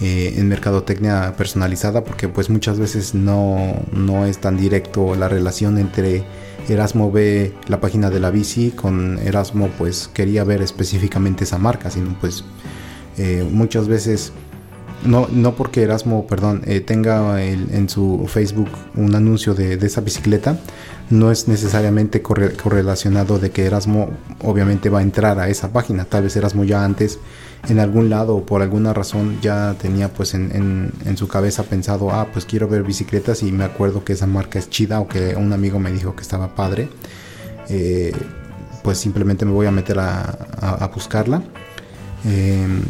[0.00, 3.58] en mercadotecnia personalizada, porque pues muchas veces no,
[3.92, 6.24] no es tan directo la relación entre
[6.68, 11.90] Erasmo ve la página de la bici con Erasmo pues quería ver específicamente esa marca,
[11.90, 12.44] sino pues
[13.22, 14.32] eh, muchas veces,
[15.04, 20.58] no, no porque Erasmo, perdón, eh, tenga en su Facebook un anuncio de, esa bicicleta,
[21.10, 24.08] no es necesariamente correlacionado de que Erasmo
[24.42, 26.06] obviamente va a entrar a esa página.
[26.06, 27.18] Tal vez Erasmo ya antes
[27.68, 32.28] en algún lado o por alguna razón ya tenía pues en, su cabeza pensado, ah,
[32.32, 35.52] pues quiero ver bicicletas y me acuerdo que esa marca es chida o que un
[35.52, 36.88] amigo me dijo que estaba padre.
[37.68, 38.14] Eh,
[38.82, 41.42] pues simplemente me voy a meter a buscarla
[42.24, 42.82] Em,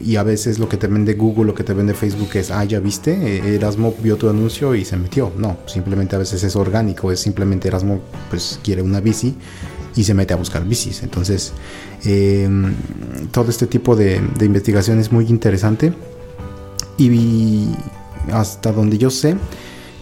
[0.00, 2.64] y a veces lo que te vende Google, lo que te vende Facebook es, ah,
[2.64, 5.32] ya viste, eh, Erasmo vio tu anuncio y se metió.
[5.36, 8.00] No, simplemente a veces es orgánico, es simplemente Erasmo
[8.30, 9.34] pues quiere una bici
[9.96, 11.02] y se mete a buscar bicis.
[11.02, 11.52] Entonces,
[12.04, 12.74] em,
[13.32, 15.92] todo este tipo de, investigación es muy interesante
[16.96, 17.68] y
[18.32, 19.36] hasta donde yo sé,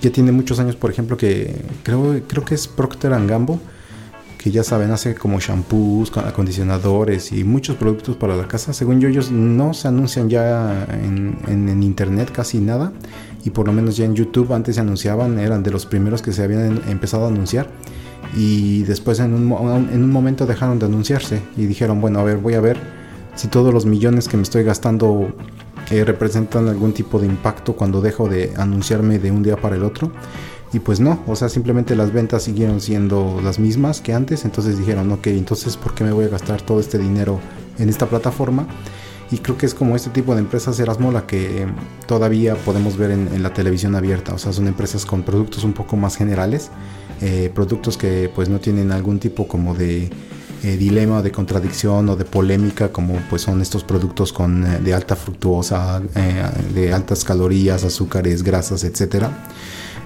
[0.00, 3.58] ya tiene muchos años, por ejemplo, que creo, creo que es Procter Gamble
[4.42, 8.72] que ya saben, hace como shampoos, acondicionadores y muchos productos para la casa.
[8.72, 12.92] Según yo, ellos no se anuncian ya en, internet casi nada.
[13.44, 16.32] Y por lo menos ya en YouTube antes se anunciaban, eran de los primeros que
[16.32, 17.68] se habían empezado a anunciar.
[18.36, 19.52] Y después en un,
[19.92, 22.78] en un momento dejaron de anunciarse y dijeron, bueno, a ver, voy a ver
[23.36, 25.32] si todos los millones que me estoy gastando
[25.90, 29.84] eh, representan algún tipo de impacto cuando dejo de anunciarme de un día para el
[29.84, 30.10] otro.
[30.72, 34.44] Y pues no, o sea, simplemente las ventas siguieron siendo las mismas que antes.
[34.44, 37.40] Entonces dijeron, ok, entonces ¿por qué me voy a gastar todo este dinero
[37.78, 38.66] en esta plataforma?
[39.30, 41.66] Y creo que es como este tipo de empresas Erasmo la que
[42.06, 44.34] todavía podemos ver en, la televisión abierta.
[44.34, 46.70] O sea, son empresas con productos un poco más generales.
[47.20, 50.10] Eh, productos que pues no tienen algún tipo como de
[50.62, 54.92] eh, dilema, de contradicción o de polémica como pues son estos productos con, eh, de
[54.92, 56.02] alta fructuosa,
[56.74, 59.30] de altas calorías, azúcares, grasas, etcétera.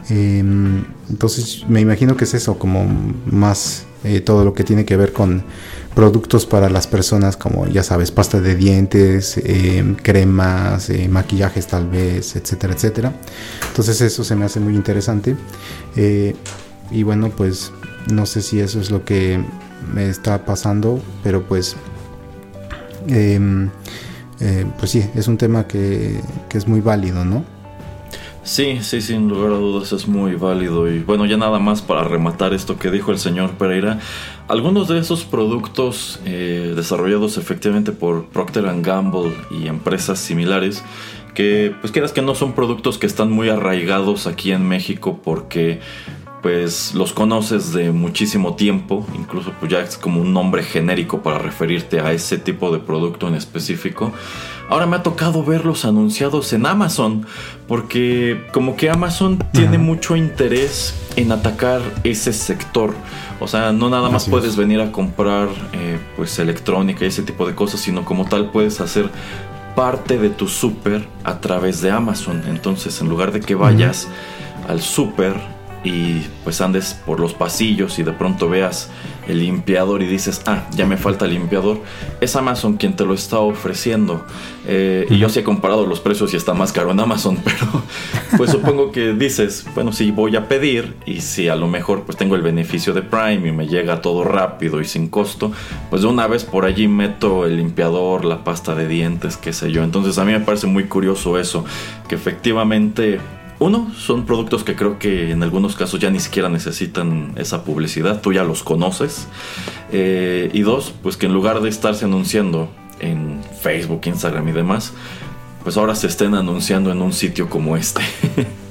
[0.08, 2.86] Em, entonces me imagino que es eso, como
[3.26, 5.42] más eh, todo lo que tiene que ver con
[5.94, 11.88] productos para las personas, como ya sabes, pasta de dientes, em, cremas, eh, maquillajes tal
[11.88, 13.12] vez, etcétera, etcétera.
[13.68, 15.34] Entonces eso se me hace muy interesante.
[15.96, 16.36] Eh,
[16.90, 17.72] y bueno, pues
[18.12, 19.42] no sé si eso es lo que
[19.92, 21.76] me está pasando, pero pues...
[23.08, 23.70] Em,
[24.78, 27.55] pues sí, es un tema que, que es muy válido, ¿no?
[28.46, 30.88] Sí, sí, sin lugar a dudas es muy válido.
[30.88, 33.98] Y bueno, ya nada más para rematar esto que dijo el señor Pereira.
[34.46, 40.84] Algunos de esos productos eh, desarrollados efectivamente por Procter Gamble y empresas similares,
[41.34, 45.80] que pues quieras que no son productos que están muy arraigados aquí en México porque
[46.46, 51.38] pues los conoces de muchísimo tiempo, incluso pues ya es como un nombre genérico para
[51.38, 54.12] referirte a ese tipo de producto en específico.
[54.70, 57.26] Ahora me ha tocado verlos anunciados en Amazon,
[57.66, 62.94] porque como que Amazon tiene mucho interés en atacar ese sector.
[63.40, 67.44] O sea, no nada más puedes venir a comprar eh, pues electrónica y ese tipo
[67.44, 69.10] de cosas, sino como tal puedes hacer
[69.74, 72.44] parte de tu súper a través de Amazon.
[72.46, 74.06] Entonces, en lugar de que vayas
[74.68, 75.55] al súper
[75.86, 78.90] y pues andes por los pasillos y de pronto veas
[79.28, 81.80] el limpiador y dices, ah, ya me falta el limpiador,
[82.20, 84.24] es Amazon quien te lo está ofreciendo.
[84.66, 87.82] Eh, y yo sí he comparado los precios y está más caro en Amazon, pero
[88.36, 92.18] pues supongo que dices, bueno, si voy a pedir y si a lo mejor pues
[92.18, 95.52] tengo el beneficio de Prime y me llega todo rápido y sin costo,
[95.88, 99.70] pues de una vez por allí meto el limpiador, la pasta de dientes, qué sé
[99.70, 99.84] yo.
[99.84, 101.64] Entonces a mí me parece muy curioso eso,
[102.08, 103.20] que efectivamente
[103.58, 108.20] uno, son productos que creo que en algunos casos ya ni siquiera necesitan esa publicidad,
[108.20, 109.28] tú ya los conoces.
[109.92, 112.68] Eh, y dos, pues que en lugar de estarse anunciando
[113.00, 114.92] en Facebook, Instagram y demás,
[115.62, 118.02] pues ahora se estén anunciando en un sitio como este.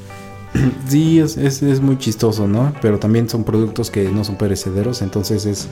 [0.88, 2.74] Sí, es, muy chistoso, ¿no?
[2.82, 5.68] Pero también son productos que no son perecederos, entonces es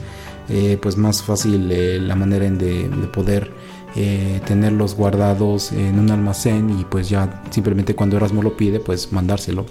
[0.50, 3.50] eh, pues más fácil eh, la manera en de poder
[3.96, 9.12] eh, tenerlos guardados en un almacén y pues ya simplemente cuando Erasmo lo pide pues
[9.12, 9.66] mandárselo.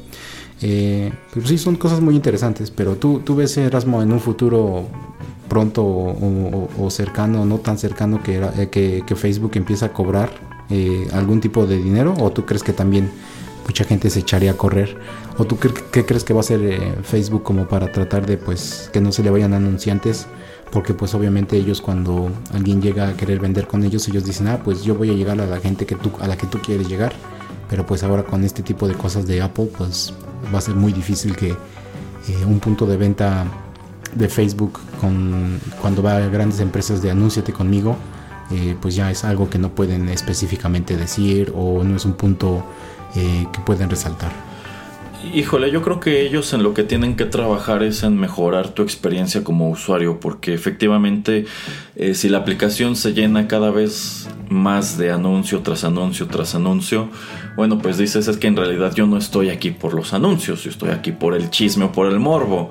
[0.61, 4.85] Eh, pues sí, son cosas muy interesantes, pero tú, tú ves Erasmo en un futuro
[5.49, 10.31] pronto o, cercano, no tan cercano que, eh, Facebook empieza a cobrar
[10.69, 13.11] eh, algún tipo de dinero o tú crees que también
[13.65, 14.97] mucha gente se echaría a correr
[15.37, 19.01] o tú qué, crees que va a hacer Facebook como para tratar de pues que
[19.01, 20.27] no se le vayan anunciantes
[20.73, 24.59] porque pues obviamente ellos cuando alguien llega a querer vender con ellos ellos dicen ah
[24.63, 26.89] pues yo voy a llegar a la gente que tú a la que tú quieres
[26.89, 27.13] llegar
[27.69, 30.13] pero pues ahora con este tipo de cosas de Apple pues
[30.53, 33.45] va a ser muy difícil que eh, un punto de venta
[34.15, 37.95] de Facebook con cuando va a grandes empresas de anúnciate conmigo
[38.51, 42.63] eh, pues ya es algo que no pueden específicamente decir o no es un punto
[43.15, 44.31] eh, que pueden resaltar
[45.31, 48.83] Híjole, yo creo que ellos en lo que tienen que trabajar es en mejorar tu
[48.83, 51.45] experiencia como usuario, porque efectivamente
[51.95, 57.09] eh, si la aplicación se llena cada vez más de anuncio tras anuncio tras anuncio,
[57.55, 60.69] bueno, pues dices es que en realidad yo no estoy aquí por los anuncios, yo
[60.69, 62.69] estoy aquí por el chisme o por el morbo.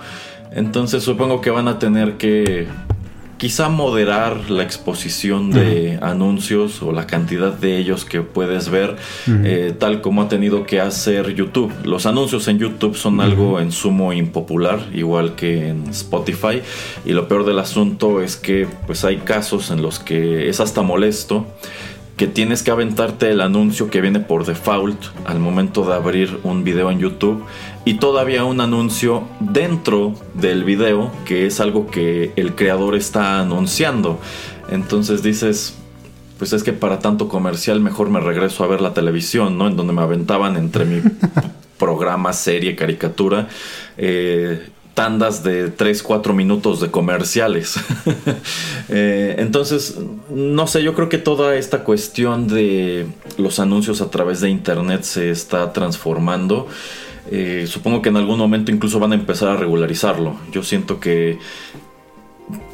[0.53, 2.69] Entonces supongo que van a tener que
[3.43, 8.95] quizá moderar la exposición de anuncios o la cantidad de ellos que puedes ver,
[9.27, 11.73] eh, tal como ha tenido que hacer YouTube.
[11.83, 16.63] Los anuncios en YouTube son algo en sumo impopular, igual que en Spotify,
[17.05, 20.83] y lo peor del asunto es que pues hay casos en los que es hasta
[20.83, 21.45] molesto
[22.17, 26.63] que tienes que aventarte el anuncio que viene por default al momento de abrir un
[26.63, 27.45] video en YouTube
[27.85, 34.21] y todavía un anuncio dentro del video que es algo que el creador está anunciando.
[34.71, 35.75] Entonces dices,
[36.39, 39.67] pues es que para tanto comercial mejor me regreso a ver la televisión, ¿no?
[39.69, 41.03] En donde me aventaban entre mi
[41.79, 43.49] programa, serie, caricatura.
[43.97, 47.77] Eh, tandas de 3, 4 minutos de comerciales.
[48.95, 49.97] Eh, entonces,
[50.29, 53.07] no sé, yo creo que toda esta cuestión de
[53.39, 56.67] los anuncios a través de Internet se está transformando.
[57.31, 60.37] Eh, supongo que en algún momento incluso van a empezar a regularizarlo.
[60.51, 61.39] Yo siento que,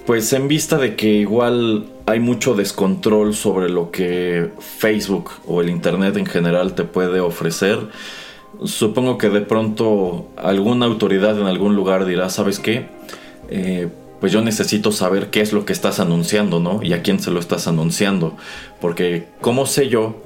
[0.06, 5.68] pues en vista de que igual hay mucho descontrol sobre lo que Facebook o el
[5.68, 7.78] Internet en general te puede ofrecer,
[8.64, 12.88] supongo que de pronto alguna autoridad en algún lugar dirá, ¿sabes qué?
[13.50, 13.88] Eh,
[14.20, 16.82] pues yo necesito saber qué es lo que estás anunciando, ¿no?
[16.82, 18.36] Y a quién se lo estás anunciando.
[18.80, 20.16] Porque, ¿cómo sé yo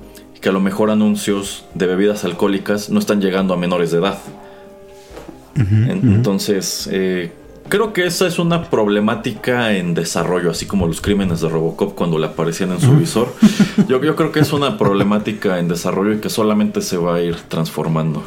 [0.42, 4.18] que a lo mejor anuncios de bebidas alcohólicas no están llegando a menores de edad?
[5.55, 7.33] Entonces, eh,
[7.68, 12.18] Creo que esa es una problemática en desarrollo, así como los crímenes de Robocop cuando
[12.18, 13.33] le aparecían en su visor.
[13.88, 17.22] Yo, yo creo que es una problemática en desarrollo y que solamente se va a
[17.22, 18.24] ir transformando.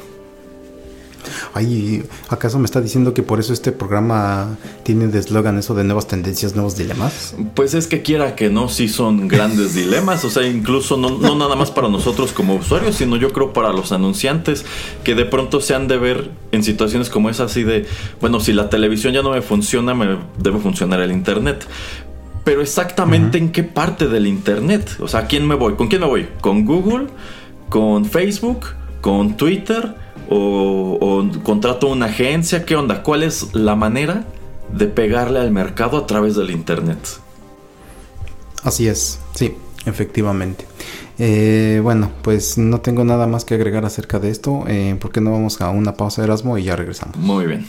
[1.58, 5.86] Ay, ¿acaso me está diciendo que por eso este programa tiene de eslogan eso de
[5.86, 7.34] nuevas tendencias, nuevos dilemas?
[7.54, 11.34] Pues es que quiera que no, sí son grandes dilemas, o sea, incluso no, no
[11.38, 14.66] nada más para nosotros como usuarios, sino yo creo para los anunciantes
[15.06, 17.86] que de pronto se han de ver en situaciones como esa así de,
[18.20, 21.66] bueno, si la televisión ya no me funciona, me debe funcionar el internet.
[22.43, 25.76] Pero exactamente en qué parte del internet, o sea, ¿a quién me voy?
[25.76, 26.28] ¿Con quién me voy?
[26.41, 27.08] ¿Con Google?
[27.70, 28.66] ¿Con Facebook?
[28.99, 30.03] ¿Con Twitter?
[30.30, 33.03] O, o contrato una agencia, ¿qué onda?
[33.03, 34.26] ¿Cuál es la manera
[34.71, 36.99] de pegarle al mercado a través del Internet?
[38.63, 39.55] Así es, sí,
[39.86, 40.65] efectivamente.
[41.17, 45.32] Eh, bueno, pues no tengo nada más que agregar acerca de esto, eh, porque no
[45.32, 47.15] vamos a una pausa de Erasmo y ya regresamos.
[47.17, 47.65] Muy bien.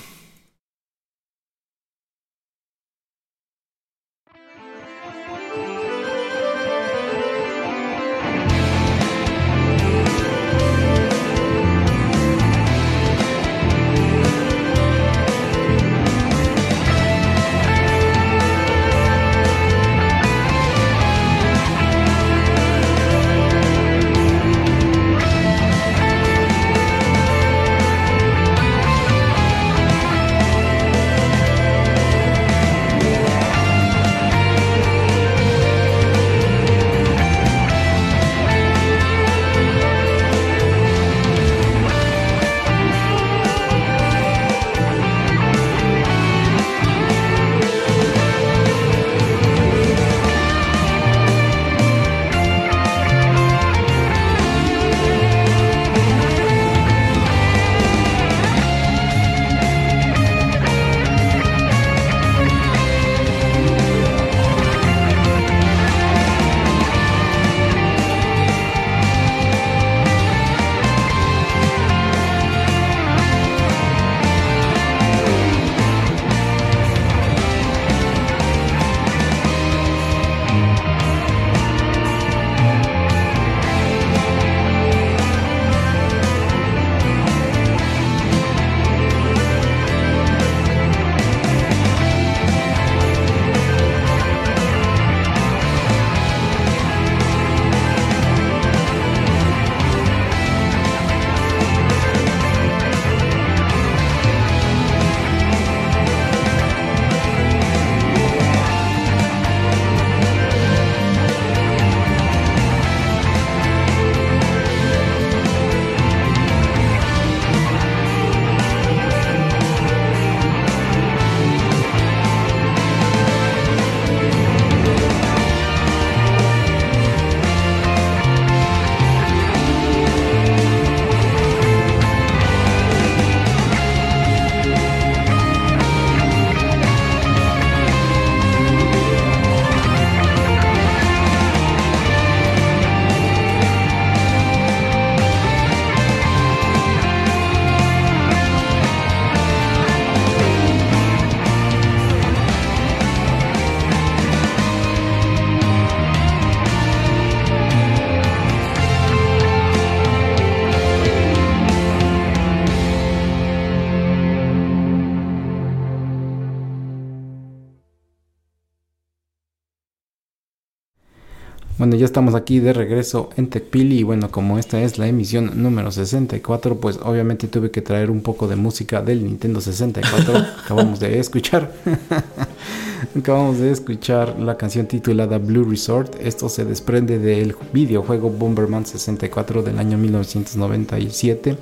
[171.96, 175.90] Ya estamos aquí de regreso en Tecpili y bueno, como esta es la emisión número
[175.90, 180.36] 64, pues obviamente tuve que traer un poco de música del Nintendo 64.
[180.64, 181.72] Acabamos de escuchar.
[183.18, 186.16] Acabamos de escuchar la canción titulada Blue Resort.
[186.20, 191.56] Esto se desprende del videojuego Bomberman 64 del año 1997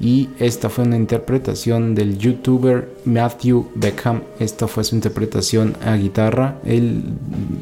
[0.00, 4.22] y esta fue una interpretación del youtuber Matthew Beckham.
[4.38, 6.58] Esta fue su interpretación a guitarra.
[6.64, 7.04] Él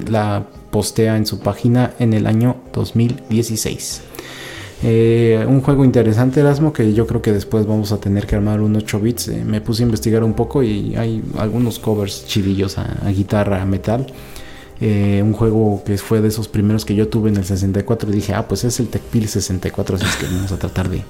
[0.08, 4.02] la postea en su página en el año 2016.
[4.84, 8.60] Eh, un juego interesante Erasmo que yo creo que después vamos a tener que armar
[8.60, 9.28] un 8 bits.
[9.28, 13.66] Eh, me puse a investigar un poco y hay algunos covers chidillos a, guitarra, a
[13.66, 14.06] metal.
[14.80, 18.12] Eh, un juego que fue de esos primeros que yo tuve en el 64 y
[18.12, 21.02] dije, ah, pues es el TechPil 64, así es que vamos a tratar de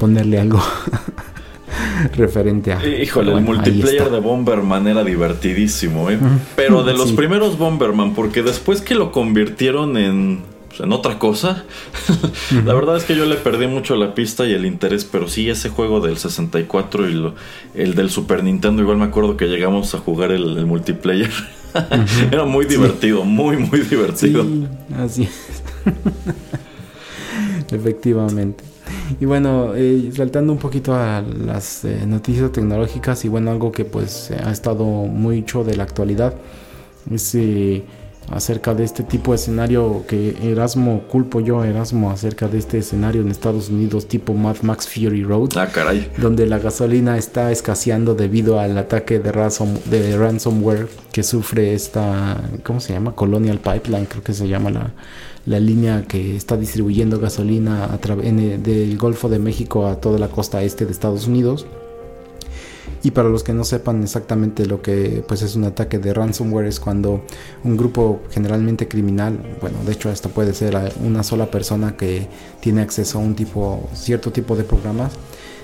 [0.00, 0.62] ponerle algo
[2.16, 2.86] referente a.
[2.86, 6.18] Híjole, el multiplayer de Bomberman era divertidísimo, ¿eh?
[6.54, 11.64] Pero de los primeros Bomberman, porque después que lo convirtieron en, pues, en otra cosa,
[12.64, 15.48] la verdad es que yo le perdí mucho la pista y el interés, pero sí,
[15.48, 17.32] ese juego del 64 y
[17.74, 21.30] el del Super Nintendo, igual me acuerdo que llegamos a jugar el, multiplayer.
[22.30, 24.44] era muy divertido, muy, muy divertido.
[24.44, 24.66] Sí,
[24.98, 25.62] así es.
[27.72, 28.65] Efectivamente.
[29.20, 33.84] Y bueno, eh, saltando un poquito a las eh, noticias tecnológicas y bueno, algo que
[33.84, 36.34] pues ha estado mucho de la actualidad
[37.10, 37.84] es eh,
[38.30, 42.78] acerca de este tipo de escenario que Erasmo, culpo yo a Erasmo acerca de este
[42.78, 45.50] escenario en Estados Unidos tipo Mad Max Fury Road.
[45.56, 46.10] Ah, caray.
[46.18, 52.80] Donde la gasolina está escaseando debido al ataque de, de ransomware que sufre esta, ¿cómo
[52.80, 53.14] se llama?
[53.14, 54.90] Colonial Pipeline, creo que se llama la,
[55.46, 60.62] la línea que está distribuyendo gasolina a del Golfo de México a toda la costa
[60.62, 61.66] este de Estados Unidos.
[63.02, 66.66] Y para los que no sepan exactamente lo que pues es un ataque de ransomware
[66.66, 67.22] es cuando
[67.62, 72.26] un grupo generalmente criminal, bueno, de hecho esto puede ser una sola persona que
[72.60, 75.12] tiene acceso a un tipo cierto tipo de programas,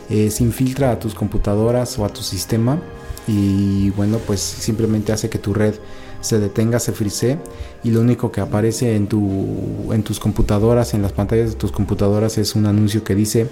[0.09, 2.81] eh, se infiltra a tus computadoras o a tu sistema
[3.27, 5.75] y bueno, pues simplemente hace que tu red
[6.23, 7.39] se detenga, se frisee
[7.85, 11.71] y lo único que aparece en, tu, en tus computadoras, en las pantallas de tus
[11.71, 13.49] computadoras es un anuncio que dice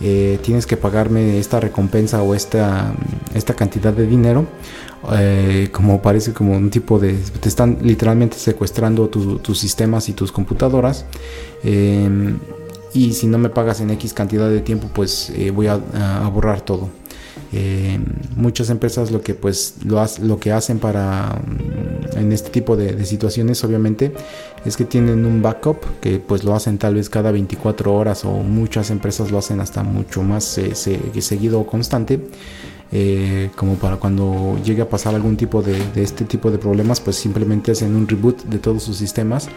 [0.00, 2.92] eh, tienes que pagarme esta recompensa o esta,
[3.34, 4.46] esta cantidad de dinero.
[5.12, 7.14] Eh, como parece como un tipo de...
[7.14, 11.06] Te están literalmente secuestrando tus sistemas y tus computadoras.
[11.62, 12.34] Eh,
[12.92, 15.76] y si no me pagas en X cantidad de tiempo, pues voy a
[16.32, 16.88] borrar todo.
[17.52, 18.00] Eh,
[18.34, 23.04] muchas empresas lo que pues lo, lo que hacen para mm, en este tipo de,
[23.04, 24.12] situaciones obviamente
[24.64, 28.32] es que tienen un backup que pues lo hacen tal vez cada 24 horas o
[28.32, 30.58] muchas empresas lo hacen hasta mucho más
[31.20, 32.20] seguido o constante
[32.90, 37.00] eh, como para cuando llegue a pasar algún tipo de, de, este tipo de problemas
[37.00, 39.48] pues simplemente hacen un reboot de todos sus sistemas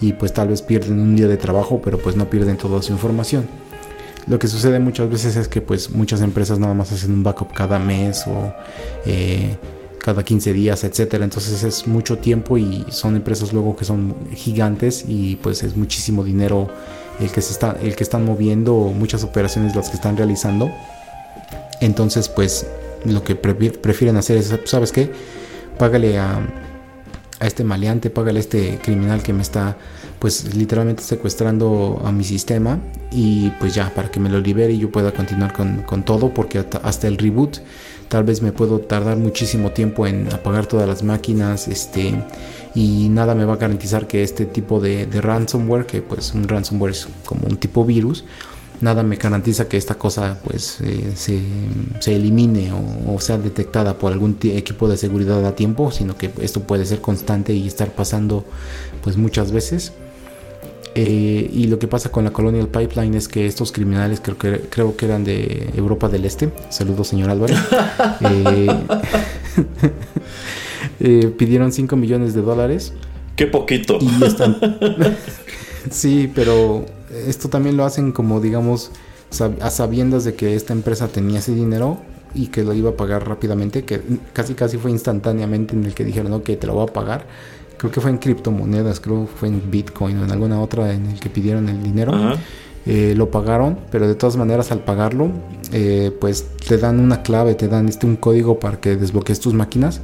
[0.00, 2.92] y pues tal vez pierden un día de trabajo pero pues no pierden toda su
[2.92, 3.46] información
[4.26, 7.52] lo que sucede muchas veces es que pues muchas empresas nada más hacen un backup
[7.52, 8.52] cada mes o
[9.04, 9.56] eh,
[10.02, 11.24] cada 15 días, etcétera.
[11.24, 16.24] Entonces es mucho tiempo y son empresas luego que son gigantes y pues es muchísimo
[16.24, 16.68] dinero
[17.20, 20.70] el que se está, el que están moviendo, muchas operaciones las que están realizando.
[21.80, 22.66] Entonces pues
[23.04, 25.12] lo que prefieren hacer es, ¿sabes qué?
[25.78, 26.40] Págale a,
[27.38, 29.76] a este maleante, págale a este criminal que me está
[30.18, 32.78] pues literalmente secuestrando a mi sistema
[33.10, 36.32] y pues ya para que me lo libere y yo pueda continuar con, con todo
[36.32, 37.58] porque hasta, el reboot
[38.08, 42.14] tal vez me puedo tardar muchísimo tiempo en apagar todas las máquinas este
[42.74, 46.48] y nada me va a garantizar que este tipo de, de ransomware que pues un
[46.48, 48.24] ransomware es como un tipo virus
[48.80, 51.40] nada me garantiza que esta cosa pues eh, se,
[52.00, 52.72] se, elimine
[53.06, 57.00] o, sea detectada por algún equipo de seguridad a tiempo sino que esto puede ser
[57.00, 58.44] constante y estar pasando
[59.02, 59.92] pues muchas veces
[60.98, 64.62] eh, y lo que pasa con la Colonial Pipeline es que estos criminales, creo que,
[64.70, 67.58] creo que eran de Europa del Este, saludos señor Álvarez,
[71.00, 72.94] eh, pidieron 5 millones de dólares.
[73.36, 73.98] Qué poquito.
[75.90, 78.90] sí, pero esto también lo hacen como digamos
[79.60, 81.98] a sabiendas de que esta empresa tenía ese dinero
[82.34, 84.00] y que lo iba a pagar rápidamente, que
[84.32, 87.26] casi casi fue instantáneamente en el que dijeron, que te lo voy a pagar
[87.76, 91.06] creo que fue en criptomonedas, creo que fue en Bitcoin o en alguna otra en
[91.06, 92.12] el que pidieron el dinero.
[92.86, 95.30] Eh, lo pagaron, pero de todas maneras al pagarlo,
[95.72, 99.54] eh, pues te dan una clave, te dan este un código para que desbloquees tus
[99.54, 100.00] máquinas,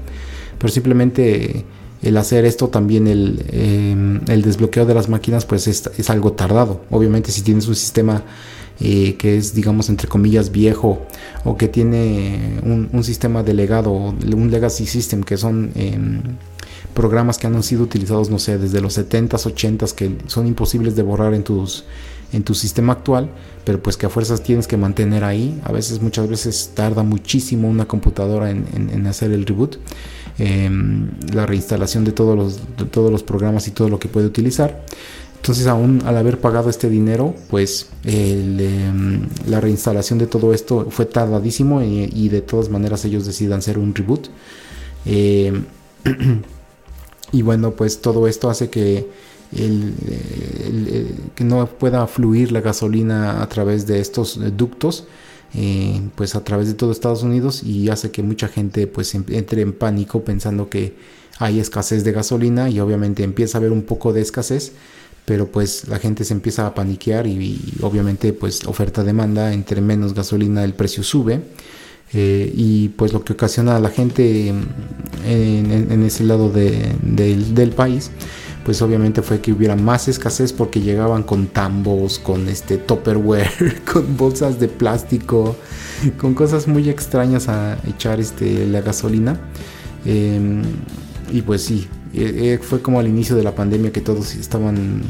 [0.58, 1.64] pero simplemente
[2.02, 6.32] el hacer esto también el, em, el desbloqueo de las máquinas pues es, es, algo
[6.32, 6.82] tardado.
[6.90, 8.24] Obviamente si tienes un sistema
[8.80, 11.06] eh, que es digamos entre comillas viejo
[11.44, 16.20] o que tiene un, un sistema delegado, un legacy system que son em,
[16.92, 21.02] programas que han sido utilizados, no sé, desde los 70s, 80s, que son imposibles de
[21.02, 21.84] borrar en, tus,
[22.32, 23.30] en tu sistema actual,
[23.64, 25.60] pero pues que a fuerzas tienes que mantener ahí.
[25.64, 29.76] A veces, muchas veces tarda muchísimo una computadora en, hacer el reboot.
[30.38, 32.60] Em, la reinstalación de todos,
[32.94, 34.84] los, programas y todo lo que puede utilizar.
[35.36, 41.06] Entonces, aún al haber pagado este dinero, pues em, la reinstalación de todo esto fue
[41.06, 44.28] tardadísimo y, de todas maneras ellos decidan hacer un reboot.
[45.06, 45.52] Eh,
[47.32, 49.08] Y bueno, pues todo esto hace que,
[51.34, 55.06] que no pueda fluir la gasolina a través de estos ductos.
[56.14, 59.60] Pues a través de todo Estados Unidos y hace que mucha gente pues em, entre
[59.60, 60.94] en pánico pensando que
[61.38, 64.72] hay escasez de gasolina y obviamente empieza a haber un poco de escasez
[65.26, 70.14] pero pues la gente se empieza a paniquear y, obviamente pues oferta demanda entre menos
[70.14, 71.42] gasolina el precio sube
[72.14, 78.10] eh, y pues lo que ocasiona a la gente en, ese lado del país
[78.64, 84.16] pues obviamente fue que hubiera más escasez porque llegaban con tambos, con este topperware, con
[84.16, 85.56] bolsas de plástico,
[86.18, 89.40] con cosas muy extrañas a echar este, la gasolina.
[90.04, 90.62] Em,
[91.32, 95.02] y pues sí, eh, eh, fue como al inicio de la pandemia que todos estaban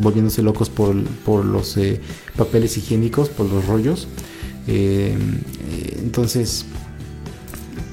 [0.00, 1.78] volviéndose locos por, por los
[2.36, 4.08] papeles higiénicos, por los rollos.
[4.66, 5.16] Eh,
[5.98, 6.66] entonces,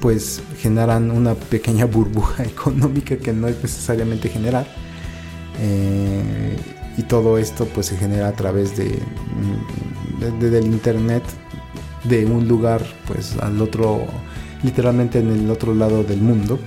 [0.00, 4.81] pues generan una pequeña burbuja económica que no es necesariamente generar.
[5.62, 6.56] Eh,
[6.96, 8.98] y todo esto pues se genera a través de,
[10.40, 11.22] de, del internet
[12.04, 14.06] de un lugar pues al otro
[14.64, 16.58] literalmente en el otro lado del mundo.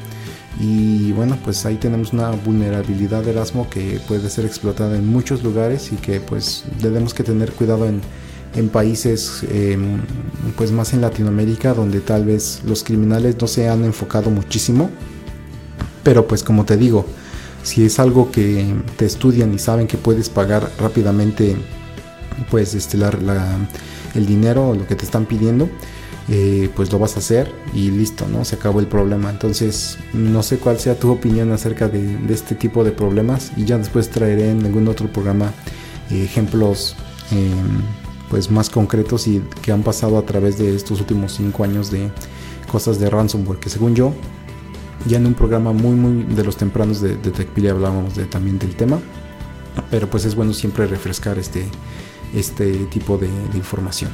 [0.59, 5.43] Y bueno pues ahí tenemos una vulnerabilidad de Erasmo que puede ser explotada en muchos
[5.43, 7.99] lugares y que pues debemos que tener cuidado en,
[8.55, 9.99] en países em,
[10.55, 14.89] pues más en Latinoamérica donde tal vez los criminales no se han enfocado muchísimo.
[16.03, 17.05] Pero pues como te digo
[17.65, 18.63] si es algo que
[18.95, 21.55] te estudian y saben que puedes pagar rápidamente
[22.51, 22.97] pues este
[24.13, 25.67] el dinero o lo que te están pidiendo
[26.27, 28.45] eh, pues lo vas a hacer y listo, ¿no?
[28.45, 29.29] Se acabó el problema.
[29.29, 33.77] Entonces, no sé cuál sea tu opinión acerca de, este tipo de problemas y ya
[33.77, 35.51] después traeré en algún otro programa
[36.11, 36.95] eh, ejemplos
[37.31, 37.81] em,
[38.29, 42.11] pues más concretos y que han pasado a través de estos últimos cinco años de
[42.71, 44.13] cosas de ransomware, que según yo,
[45.05, 48.75] ya en un programa muy muy de los tempranos de, de hablábamos de, también del
[48.75, 48.99] tema,
[49.89, 51.65] pero pues es bueno siempre refrescar este,
[52.33, 54.11] este tipo de información.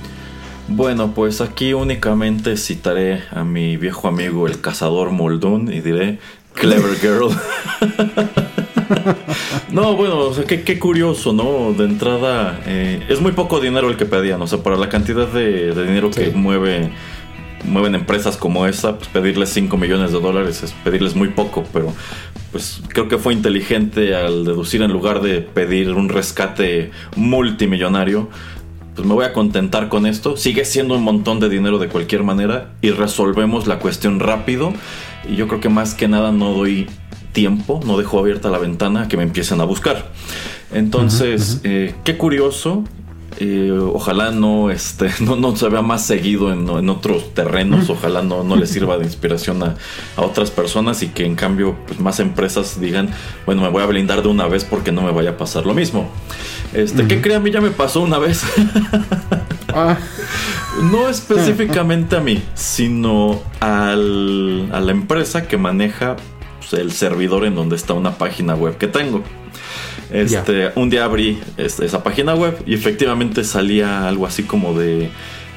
[0.67, 6.19] Bueno, pues aquí únicamente citaré a mi viejo amigo el cazador Moldón y diré
[6.53, 7.29] Clever Girl.
[9.71, 11.73] no, bueno, o sea, qué, curioso, ¿no?
[11.73, 15.27] De entrada, eh, es muy poco dinero el que pedían, o sea, para la cantidad
[15.27, 16.91] de, dinero que mueve
[17.63, 21.93] mueven empresas como esa, pues pedirles 5 millones de dólares es pedirles muy poco, pero
[22.51, 28.29] pues creo que fue inteligente al deducir en lugar de pedir un rescate multimillonario,
[28.95, 30.35] pues me voy a contentar con esto.
[30.35, 34.73] Sigue siendo un montón de dinero de cualquier manera y resolvemos la cuestión rápido.
[35.29, 36.87] Y yo creo que más que nada no doy
[37.31, 40.11] tiempo, no dejo abierta la ventana a que me empiecen a buscar.
[40.73, 42.83] Entonces, eh, qué curioso.
[43.43, 47.89] Eh, ojalá no, este, no, no, se vea más seguido en, otros terrenos.
[47.89, 49.75] Ojalá no, no le sirva de inspiración a,
[50.15, 53.09] otras personas y que en cambio pues, más empresas digan,
[53.47, 55.73] bueno, me voy a blindar de una vez porque no me vaya a pasar lo
[55.73, 56.07] mismo.
[56.71, 57.35] Este, ¿qué cree?
[57.35, 58.43] A mí ya me pasó una vez.
[59.73, 59.97] Ah.
[60.91, 66.17] No específicamente a mí, sino al, a la empresa que maneja
[66.59, 69.23] pues, el servidor en donde está una página web que tengo.
[70.11, 75.09] Este, un día abrí este, esa página web y efectivamente salía algo así como de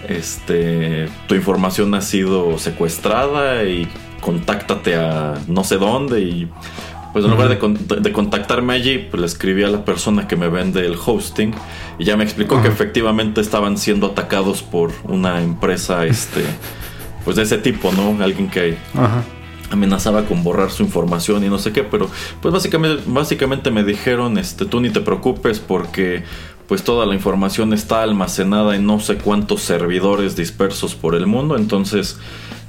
[0.08, 3.88] este tu información ha sido secuestrada y
[4.20, 6.48] contáctate a no sé dónde y
[7.14, 10.84] pues en lugar de, contactarme allí, pues le escribí a la persona que me vende
[10.84, 11.54] el hosting
[11.96, 16.44] y ya me explicó que efectivamente estaban siendo atacados por una empresa, este,
[17.24, 18.20] pues de ese tipo, ¿no?
[18.20, 18.76] Alguien que
[19.70, 22.08] amenazaba con borrar su información y no sé qué, pero
[22.40, 26.24] pues básicamente, básicamente me dijeron, este, tú ni te preocupes porque
[26.68, 31.56] pues toda la información está almacenada en no sé cuántos servidores dispersos por el mundo,
[31.56, 32.18] entonces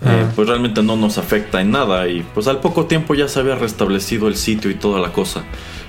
[0.06, 3.40] eh, pues realmente no nos afecta en nada y pues al poco tiempo ya se
[3.40, 5.44] había restablecido el sitio y toda la cosa.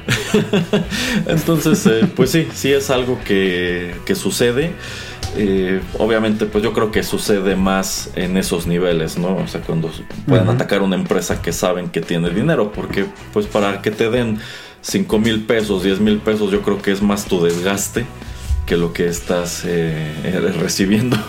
[1.26, 4.72] entonces, eh, pues sí, sí es algo que, que sucede.
[5.38, 9.36] Eh, obviamente, pues yo creo que sucede más en esos niveles, ¿no?
[9.36, 9.90] O sea, cuando
[10.26, 14.38] pueden atacar una empresa que saben que tiene dinero, porque pues para que te den
[14.80, 18.06] 5 mil pesos, 10 mil pesos, yo creo que es más tu desgaste
[18.66, 21.16] que lo que estás eh, eh, recibiendo.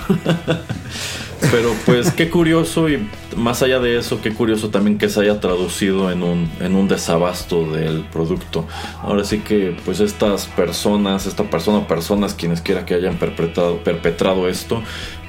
[1.52, 5.40] Pero pues qué curioso y más allá de eso, qué curioso también que se haya
[5.40, 8.68] traducido en un, en un desabasto del producto.
[9.02, 14.50] Ahora sí que pues estas personas, esta persona personas quienes quiera que hayan perpetrado, perpetrado
[14.50, 14.82] esto,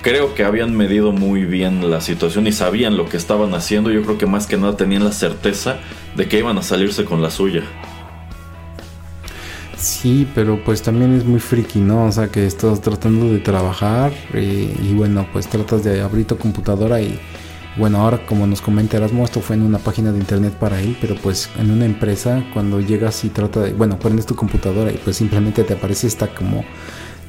[0.03, 3.91] creo que habían medido muy bien la situación y sabían lo que estaban haciendo.
[3.91, 5.79] Yo creo que más que nada tenían la certeza
[6.17, 7.63] de que iban a salirse con la suya.
[9.79, 12.07] Sí, pero pues también es muy friki, ¿no?
[12.07, 17.01] O sea, que estás tratando de trabajar y, bueno, pues tratas de abrir tu computadora
[17.01, 17.19] y
[17.77, 20.97] bueno, ahora como nos comenta Erasmo, esto fue en una página de internet para él,
[21.01, 24.97] pero pues en una empresa cuando llegas y trata de, bueno, prendes tu computadora y
[24.97, 26.65] pues simplemente te aparece esta como,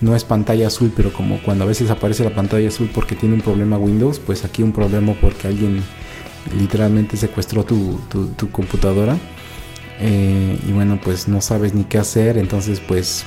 [0.01, 3.35] no es pantalla azul, pero como cuando a veces aparece la pantalla azul porque tiene
[3.35, 5.83] un problema Windows, pues aquí un problema porque alguien
[6.57, 9.19] literalmente secuestró tu, tu computadora
[9.99, 13.25] eh, y bueno, pues no sabes ni qué hacer, entonces pues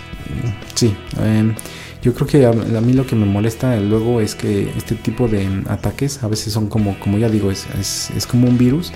[0.75, 0.95] sí.
[1.21, 1.55] Em,
[2.03, 5.47] yo creo que a, mí lo que me molesta luego es que este tipo de
[5.69, 8.93] ataques a veces son como, como ya digo, es, es, como un virus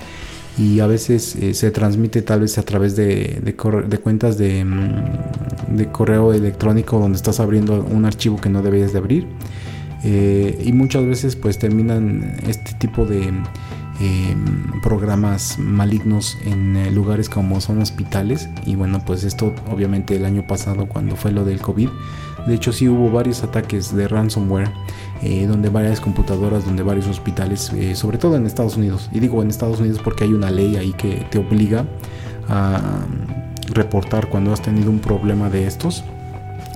[0.57, 3.55] y a veces eh, se transmite tal vez a través de, de,
[3.99, 8.97] cuentas de, mm, de, correo electrónico donde estás abriendo un archivo que no debes de
[8.97, 9.27] abrir
[10.03, 13.31] eh, y muchas veces pues terminan este tipo de
[13.99, 20.23] Em, programas malignos en eh, lugares como son hospitales y bueno pues esto obviamente el
[20.23, 21.89] año pasado cuando fue lo del COVID
[22.47, 24.69] De hecho, sí hubo varios ataques de ransomware,
[25.21, 29.41] eh, donde varias computadoras, donde varios hospitales, eh, sobre todo en Estados Unidos, y digo
[29.41, 31.85] en Estados Unidos porque hay una ley ahí que te obliga
[32.47, 32.79] a
[33.73, 36.03] reportar cuando has tenido un problema de estos.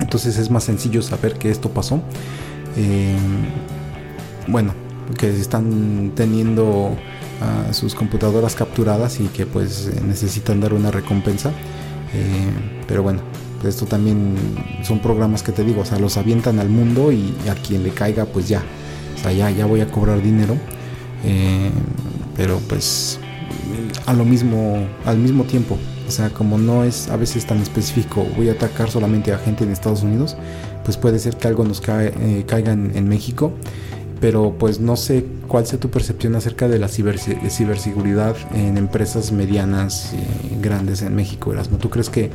[0.00, 2.02] Entonces es más sencillo saber que esto pasó.
[2.76, 3.16] Eh,
[4.48, 4.74] bueno,
[5.18, 6.96] que están teniendo
[7.72, 11.50] sus computadoras capturadas y que pues necesitan dar una recompensa.
[12.14, 12.50] Eh,
[12.86, 13.20] pero bueno,
[13.66, 14.34] esto también
[14.82, 17.90] son programas que te digo, o sea, los avientan al mundo y a quien le
[17.90, 18.62] caiga pues ya,
[19.16, 20.56] o sea, ya, ya voy a cobrar dinero.
[21.24, 21.70] Eh,
[22.36, 23.18] pero pues
[24.06, 28.26] a lo mismo, al mismo tiempo, o sea, como no es a veces tan específico,
[28.36, 30.36] voy a atacar solamente a gente en Estados Unidos,
[30.84, 33.52] pues puede ser que algo nos eh, caiga en México
[34.22, 40.14] pero pues no sé cuál sea tu percepción acerca de la ciberseguridad en empresas medianas
[40.14, 41.78] y grandes en México, Erasmo.
[41.78, 42.30] ¿Tú crees que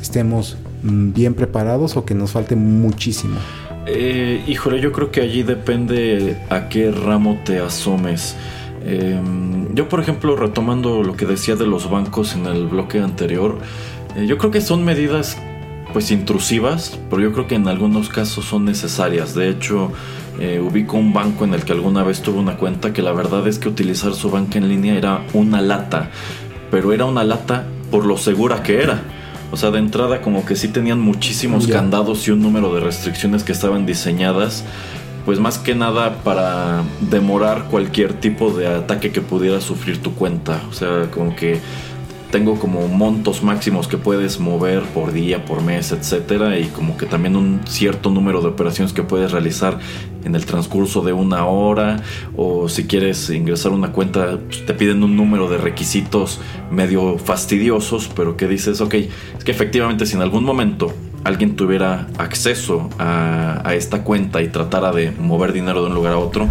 [0.00, 3.40] estemos mm, bien preparados o que nos falte muchísimo?
[3.86, 8.36] Eh, híjole, yo creo que allí depende a qué ramo te asomes.
[8.84, 13.58] Em, yo, por ejemplo, retomando lo que decía de los bancos en el bloque anterior,
[14.14, 15.36] eh, yo creo que son medidas
[15.92, 19.34] pues intrusivas, pero yo creo que en algunos casos son necesarias.
[19.34, 19.90] De hecho,
[20.38, 23.46] eh, ubico un banco en el que alguna vez tuve una cuenta que la verdad
[23.48, 26.10] es que utilizar su banca en línea era una lata,
[26.70, 29.00] pero era una lata por lo segura que era.
[29.52, 33.44] O sea, de entrada como que sí tenían muchísimos candados y un número de restricciones
[33.44, 34.64] que estaban diseñadas,
[35.24, 40.60] pues más que nada para demorar cualquier tipo de ataque que pudiera sufrir tu cuenta.
[40.68, 41.60] O sea, como que
[42.30, 47.06] tengo como montos máximos que puedes mover por día, por mes, etcétera, y como que
[47.06, 49.78] también un cierto número de operaciones que puedes realizar
[50.24, 52.02] en el transcurso de una hora,
[52.36, 58.10] o si quieres ingresar una cuenta, pues, te piden un número de requisitos medio fastidiosos,
[58.14, 63.62] pero que dices, ok, es que efectivamente si en algún momento alguien tuviera acceso a,
[63.64, 66.48] a esta cuenta y tratara de mover dinero de un lugar a otro,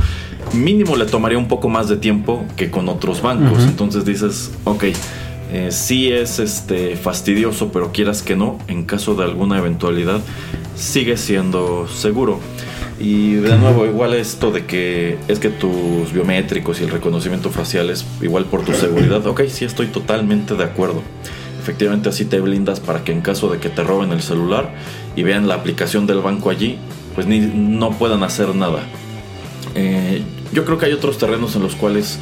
[0.53, 3.63] mínimo le tomaría un poco más de tiempo que con otros bancos.
[3.63, 4.85] Entonces dices, ok,
[5.51, 10.21] eh, sí es este, fastidioso, pero quieras que no, en caso de alguna eventualidad,
[10.75, 12.39] sigue siendo seguro.
[12.99, 17.89] Y de nuevo, igual esto de que es que tus biométricos y el reconocimiento facial
[17.89, 21.01] es igual por tu seguridad, ok, sí estoy totalmente de acuerdo.
[21.61, 24.73] Efectivamente así te blindas para que en caso de que te roben el celular
[25.15, 26.77] y vean la aplicación del banco allí,
[27.15, 28.83] pues ni, no puedan hacer nada.
[29.73, 30.21] Eh,
[30.53, 32.19] yo creo que hay otros terrenos en los cuales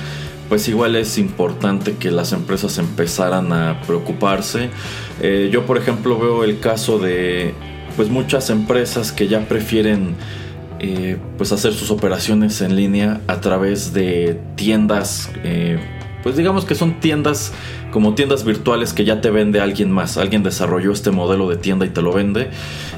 [0.50, 4.70] pues igual es importante que las empresas empezaran a preocuparse.
[5.22, 7.54] Eh, yo por ejemplo veo el caso de
[7.96, 10.16] pues muchas empresas que ya prefieren
[10.80, 15.80] eh, pues hacer sus operaciones en línea a través de tiendas eh,
[16.24, 17.54] pues digamos que son tiendas
[17.92, 20.18] como tiendas virtuales que ya te vende alguien más.
[20.18, 22.50] Alguien desarrolló este modelo de tienda y te lo vende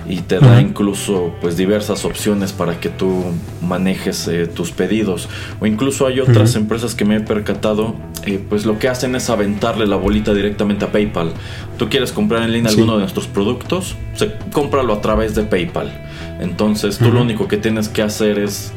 [0.07, 3.23] y te da incluso pues diversas opciones para que tú
[3.61, 5.27] manejes eh, tus pedidos.
[5.59, 7.95] O incluso hay otras empresas que me he percatado,
[8.25, 11.33] eh, pues lo que hacen es aventarle la bolita directamente a PayPal.
[11.77, 15.91] Tú quieres comprar en línea alguno de nuestros productos, se, cómpralo a través de PayPal.
[16.39, 18.71] Entonces tú lo único que tienes que hacer es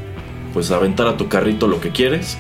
[0.55, 2.39] pues aventar a tu carrito lo que quieres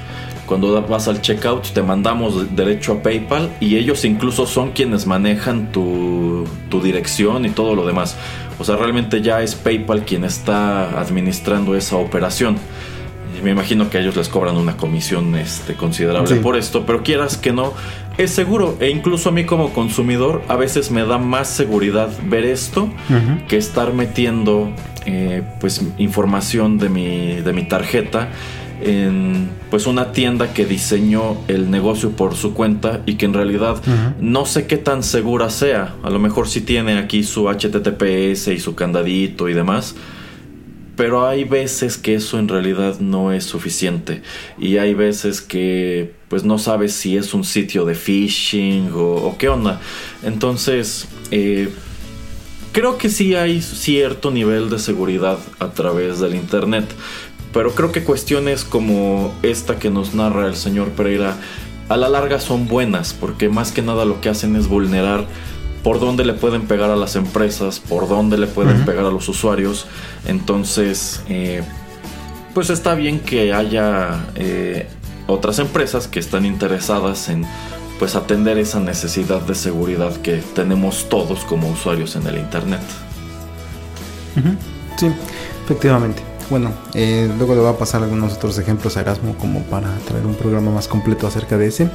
[0.49, 5.71] cuando vas al checkout te mandamos derecho a PayPal y ellos incluso son quienes manejan
[5.71, 6.47] tu,
[6.83, 8.17] dirección y todo lo demás.
[8.59, 12.57] O sea, realmente ya es PayPal quien está administrando esa operación.
[13.39, 17.03] Y me imagino que a ellos les cobran una comisión este, considerable por esto, pero
[17.03, 17.73] quieras que no,
[18.17, 18.77] es seguro.
[18.81, 22.89] E incluso a mí como consumidor a veces me da más seguridad ver esto
[23.47, 24.71] que estar metiendo
[25.07, 28.29] eh, pues información de mi, de mi tarjeta
[28.81, 33.83] en pues una tienda que diseñó el negocio por su cuenta y que en realidad
[34.21, 35.95] no sé qué tan segura sea.
[36.03, 39.95] A lo mejor sí tiene aquí su HTTPS y su candadito y demás.
[40.97, 44.23] Pero hay veces que eso en realidad no es suficiente.
[44.59, 49.49] Y hay veces que pues no sabes si es un sitio de phishing o, qué
[49.49, 49.81] onda.
[50.23, 51.69] Entonces, eh,
[52.73, 56.87] creo que sí hay cierto nivel de seguridad a través del Internet.
[57.53, 61.37] Pero creo que cuestiones como esta que nos narra el señor Pereira
[61.89, 65.27] a la larga son buenas porque más que nada lo que hacen es vulnerar
[65.83, 69.29] por dónde le pueden pegar a las empresas, por dónde le pueden pegar a los
[69.29, 69.87] usuarios.
[70.27, 71.63] Entonces, eh,
[72.53, 74.89] pues está bien que haya eh,
[75.27, 77.47] otras empresas que están interesadas en
[77.99, 82.81] pues atender esa necesidad de seguridad que tenemos todos como usuarios en el internet.
[84.97, 85.11] Sí,
[85.65, 86.23] efectivamente.
[86.51, 90.25] Bueno, eh, luego le voy a pasar algunos otros ejemplos a Erasmo como para traer
[90.25, 91.91] un programa más completo acerca de ese.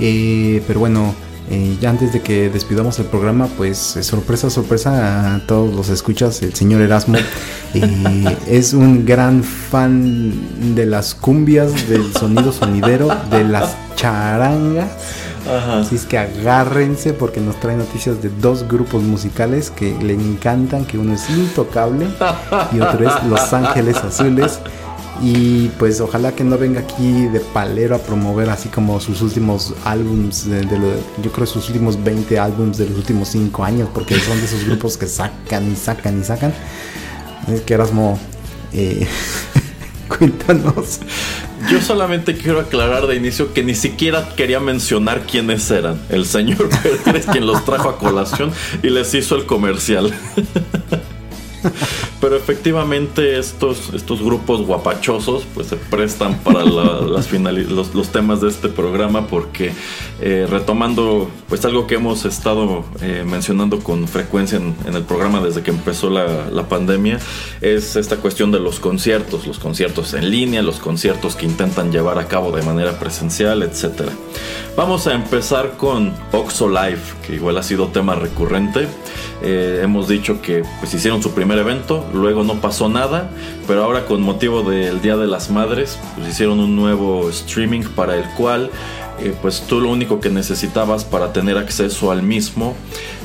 [0.00, 1.14] Eh, pero bueno,
[1.50, 6.40] Eh, ya antes de que despidamos el programa, pues sorpresa, sorpresa a todos los escuchas,
[6.42, 7.18] el señor Erasmo
[7.74, 14.88] eh, es un gran fan de las cumbias, del sonido sonidero, de las charangas.
[15.48, 20.84] Así es que agárrense porque nos trae noticias de dos grupos musicales que le encantan,
[20.84, 22.06] que uno es Intocable
[22.72, 24.60] y otro es Los Ángeles Azules.
[25.22, 29.72] Y pues ojalá que no venga aquí de palero a promover así como sus últimos
[29.84, 30.66] álbums, de,
[31.22, 34.64] yo creo sus últimos 20 álbums de los últimos 5 años, porque son de esos
[34.64, 36.52] grupos que sacan y sacan y sacan.
[37.46, 38.18] Es que Erasmo,
[38.72, 39.06] eh,
[40.18, 41.00] cuéntanos.
[41.70, 46.00] Yo solamente quiero aclarar de inicio que ni siquiera quería mencionar quiénes eran.
[46.10, 46.68] El señor
[47.04, 48.52] Pérez quien los trajo a colación
[48.82, 50.12] y les hizo el comercial.
[52.24, 58.48] Pero efectivamente estos, estos grupos guapachosos pues se prestan para las los, los, temas de
[58.48, 59.72] este programa porque
[60.22, 65.62] eh, retomando pues algo que hemos estado eh, mencionando con frecuencia en, el programa desde
[65.62, 67.18] que empezó la, la, pandemia
[67.60, 72.18] es esta cuestión de los conciertos, los conciertos en línea, los conciertos que intentan llevar
[72.18, 74.12] a cabo de manera presencial, etcétera.
[74.76, 78.88] Vamos a empezar con Oxo Live, que igual ha sido tema recurrente.
[79.40, 83.30] Eh, hemos dicho que pues hicieron su primer evento, luego no pasó nada,
[83.66, 88.16] pero ahora con motivo del Día de las Madres, pues hicieron un nuevo streaming para
[88.16, 88.70] el cual
[89.20, 92.74] eh, pues tú lo único que necesitabas para tener acceso al mismo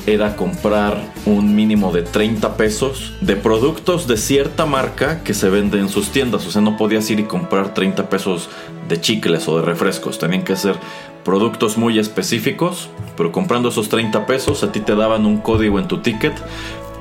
[0.06, 5.78] era comprar un mínimo de 30 pesos de productos de cierta marca que se vende
[5.78, 6.46] en sus tiendas.
[6.46, 8.48] O sea, no podías ir y comprar 30 pesos
[8.88, 10.18] de chicles o de refrescos.
[10.18, 10.76] Tenían que ser
[11.24, 15.88] productos muy específicos, pero comprando esos 30 pesos a ti te daban un código en
[15.88, 16.34] tu ticket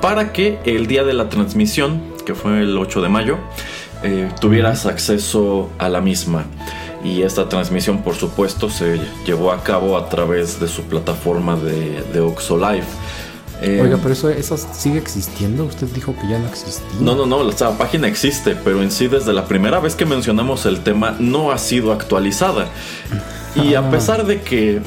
[0.02, 3.38] para que el día de la transmisión, que fue el 8 de mayo,
[4.04, 6.46] eh, tuvieras acceso a la misma.
[7.04, 12.04] Y esta transmisión, por supuesto, se llevó a cabo a través de su plataforma de,
[12.14, 12.86] de Oxo Live.
[13.62, 15.66] Eh, Oiga, pero eso, eso, sigue existiendo.
[15.66, 16.86] Usted dijo que ya no existía.
[17.00, 17.44] No, no, no.
[17.44, 21.52] La página existe, pero en sí, desde la primera vez que mencionamos el tema, no
[21.52, 22.68] ha sido actualizada.
[23.56, 23.92] Y a ah.
[23.92, 24.82] pesar de que,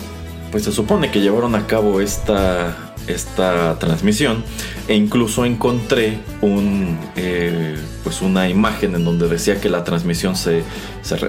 [0.51, 4.43] pues se supone que llevaron a cabo esta, esta transmisión,
[4.89, 10.63] e incluso encontré un, eh, pues una imagen en donde decía que la transmisión se,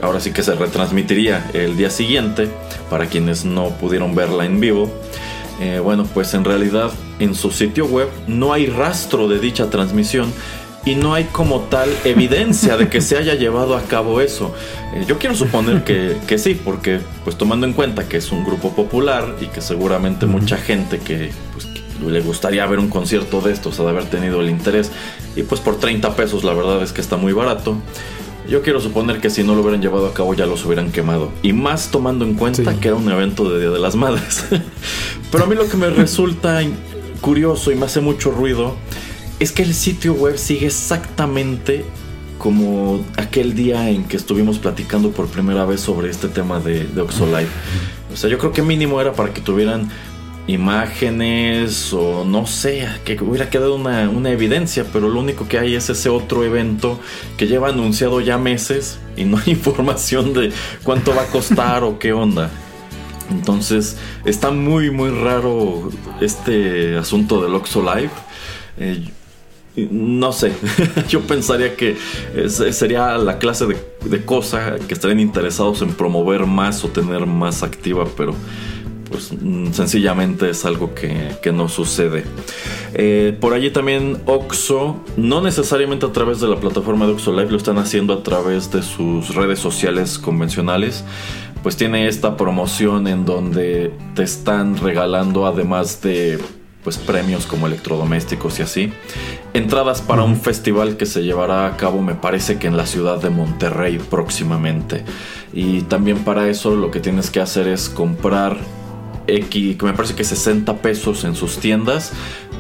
[0.01, 2.49] ahora sí que se retransmitiría el día siguiente
[2.89, 4.91] para quienes no pudieron verla en vivo.
[5.62, 10.34] Eh, bueno, pues en realidad en su sitio web no hay rastro de dicha transmisión
[10.86, 14.54] y no hay como tal evidencia de que se haya llevado a cabo eso.
[14.93, 18.43] Eh, yo quiero suponer que, que, sí, porque pues tomando en cuenta que es un
[18.43, 23.51] grupo popular y que seguramente mucha gente que, pues, le gustaría ver un concierto de
[23.51, 24.91] estos ha de haber tenido el interés
[25.35, 27.77] y pues por 30 pesos la verdad es que está muy barato.
[28.47, 31.31] Yo quiero suponer que si no lo hubieran llevado a cabo ya los hubieran quemado.
[31.43, 34.45] Y más tomando en cuenta que era un evento de Día de las Madres.
[35.31, 36.61] Pero a mí lo que me resulta
[37.21, 38.75] curioso y me hace mucho ruido
[39.39, 41.85] es que el sitio web sigue exactamente
[42.37, 47.01] como aquel día en que estuvimos platicando por primera vez sobre este tema de, de
[47.01, 47.47] Oxolive.
[48.13, 49.89] O sea, yo creo que mínimo era para que tuvieran
[50.47, 55.75] imágenes o no sé, que hubiera quedado una, una, evidencia, pero lo único que hay
[55.75, 56.99] es ese otro evento
[57.37, 60.51] que lleva anunciado ya meses y no hay información de
[60.83, 62.49] cuánto va a costar o qué onda.
[63.29, 65.89] Entonces está muy muy raro
[66.21, 68.11] este asunto del Oxo Live.
[68.77, 69.09] Eh,
[69.75, 70.53] no sé,
[71.09, 71.97] yo pensaría que
[72.47, 78.05] sería la clase de, cosa que estarían interesados en promover más o tener más activa,
[78.15, 78.35] pero
[79.14, 82.24] pues mm, sencillamente es algo que, no sucede.
[82.95, 87.51] Eh, por allí también Oxo, no necesariamente a través de la plataforma de Oxo Live,
[87.51, 91.03] lo están haciendo a través de sus redes sociales convencionales.
[91.61, 96.39] Pues tiene esta promoción en donde te están regalando además de
[96.84, 98.93] pues premios como electrodomésticos y así.
[99.53, 103.22] Entradas para un festival que se llevará a cabo me parece que en la ciudad
[103.22, 105.05] de Monterrey próximamente.
[105.53, 108.57] Y también para eso lo que tienes que hacer es comprar
[109.26, 112.11] Que me parece que 60 pesos en sus tiendas,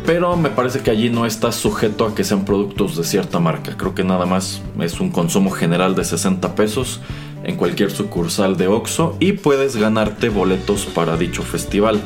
[0.05, 3.75] pero me parece que allí no está sujeto a que sean productos de cierta marca.
[3.77, 7.01] Creo que nada más es un consumo general de 60 pesos
[7.43, 12.01] en cualquier sucursal de Oxxo y puedes ganarte boletos para dicho festival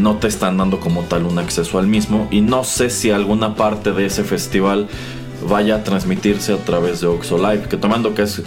[0.00, 3.54] no te están dando como tal un acceso al mismo y no sé si alguna
[3.54, 4.88] parte de ese festival
[5.48, 8.42] vaya a transmitirse a través de Oxo Live, que tomando, que es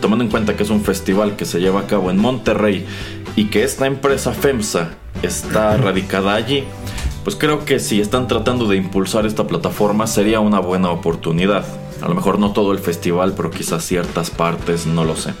[0.00, 2.86] tomando en cuenta que es un festival que se lleva a cabo en Monterrey
[3.38, 4.88] y que esta empresa FEMSA
[5.22, 6.64] está radicada allí,
[7.22, 11.64] pues creo que si están tratando de impulsar esta plataforma sería una buena oportunidad.
[12.02, 15.34] A lo mejor no todo el festival, pero quizás ciertas partes, no lo sé.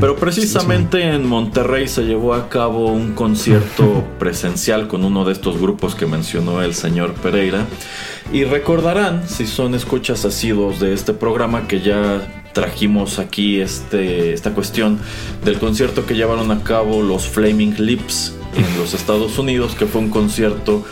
[0.00, 5.56] Pero precisamente en Monterrey se llevó a cabo un concierto presencial con uno de estos
[5.56, 7.64] grupos que mencionó el señor Pereira.
[8.32, 14.52] Y recordarán, si son escuchas asiduos de este programa, que ya trajimos aquí este, esta
[14.52, 14.98] cuestión
[15.44, 20.00] del concierto que llevaron a cabo los Flaming Lips en los Estados Unidos, que fue
[20.00, 20.84] un concierto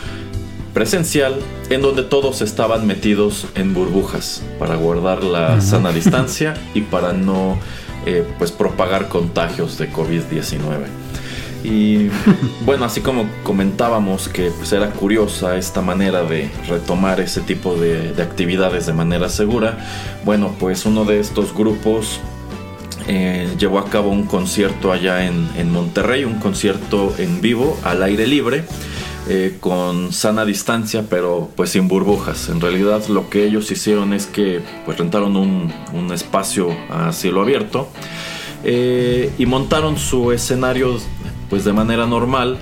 [0.73, 1.35] presencial
[1.69, 7.57] en donde todos estaban metidos en burbujas para guardar la sana distancia y para no
[8.05, 10.98] eh, pues propagar contagios de COVID-19.
[11.63, 12.09] Y
[12.65, 18.13] bueno, así como comentábamos que pues, era curiosa esta manera de retomar ese tipo de,
[18.21, 19.77] actividades de manera segura,
[20.25, 22.19] bueno, pues uno de estos grupos
[23.07, 28.03] eh, llevó a cabo un concierto allá en, en, Monterrey, un concierto en vivo al
[28.03, 28.65] aire libre.
[29.31, 32.49] Eh, con sana distancia, pero pues sin burbujas.
[32.49, 37.43] En realidad lo que ellos hicieron es que pues rentaron un, un espacio a cielo
[37.43, 37.89] abierto
[38.63, 40.99] eh, y montaron su escenario
[41.49, 42.57] pues de manera normal.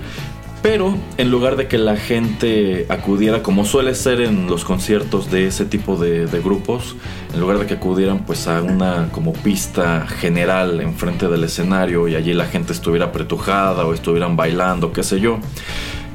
[0.62, 5.46] Pero en lugar de que la gente acudiera como suele ser en los conciertos de
[5.46, 6.96] ese tipo de, grupos,
[7.32, 12.16] en lugar de que acudieran pues a una como pista general enfrente del escenario y
[12.16, 15.38] allí la gente estuviera apretujada o estuvieran bailando, qué sé yo,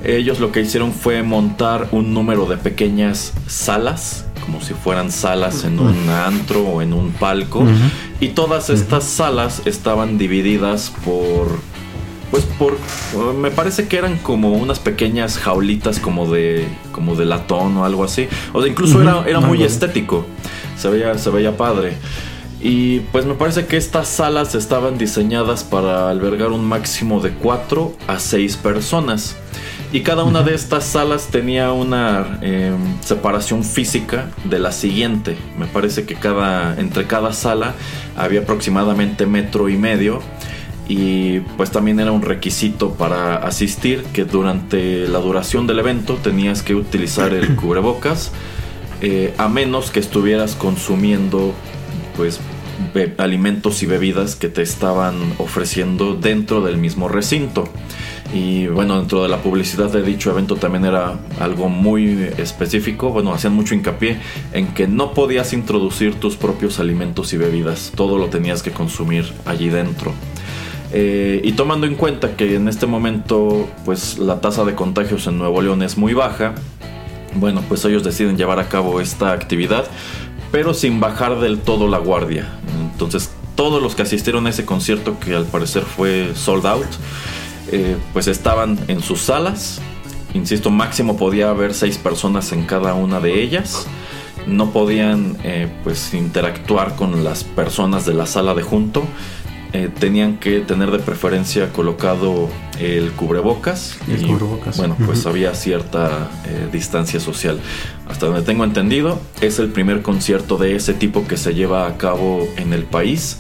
[0.04, 5.64] ellos lo que hicieron fue montar un número de pequeñas salas como si fueran salas
[5.64, 7.64] en un antro o en un palco.
[8.20, 11.60] Y todas estas salas estaban divididas por
[12.34, 12.76] pues por
[13.36, 18.04] me parece que eran como unas pequeñas jaulitas como de como de latón o algo
[18.04, 18.28] así.
[18.54, 20.26] O sea incluso era, era muy estético.
[20.76, 21.94] Se veía se veía padre.
[22.60, 27.94] Y pues me parece que estas salas estaban diseñadas para albergar un máximo de 4
[28.08, 29.36] a 6 personas.
[29.92, 35.38] Y cada una de estas salas tenía una em, separación física de la siguiente.
[35.60, 37.76] Me parece que cada entre cada sala
[38.18, 40.20] había aproximadamente metro y medio
[40.88, 46.62] y pues también era un requisito para asistir que durante la duración del evento tenías
[46.62, 48.32] que utilizar el cubrebocas
[49.02, 51.54] eh, a menos que estuvieras consumiendo
[52.16, 52.40] pues
[53.18, 57.70] alimentos y bebidas que te estaban ofreciendo dentro del mismo recinto.
[58.34, 63.10] Y bueno dentro de la publicidad de dicho evento también era algo muy específico.
[63.10, 64.18] Bueno hacían mucho hincapié
[64.54, 67.92] en que no podías introducir tus propios alimentos y bebidas.
[67.96, 70.14] Todo lo tenías que consumir allí dentro
[70.94, 75.40] eh, y tomando en cuenta que en este momento pues la tasa de contagios en
[75.40, 76.54] Nuevo León es muy baja,
[77.34, 79.86] bueno pues ellos deciden llevar a cabo esta actividad,
[80.52, 82.48] pero sin bajar del todo la guardia.
[82.80, 86.88] Entonces todos los que asistieron a ese concierto que al parecer fue sold out,
[87.72, 89.82] eh, pues estaban en sus salas.
[90.36, 93.88] Insisto, máximo podía haber seis personas en cada una de ellas
[94.48, 99.04] no podían eh, pues interactuar con las personas de la sala de junto
[99.74, 102.48] eh, tenían que tener de preferencia colocado
[102.80, 103.98] el cubrebocas.
[104.08, 104.24] y,
[104.78, 107.60] Bueno, pues había cierta eh, distancia social.
[108.08, 111.98] Hasta donde tengo entendido, es el primer concierto de ese tipo que se lleva a
[111.98, 113.40] cabo en el país.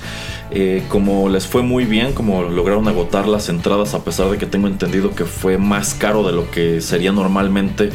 [0.49, 4.47] Eh, como les fue muy bien, como lograron agotar las entradas, a pesar de que
[4.47, 7.91] tengo entendido que fue más caro de lo que sería normalmente,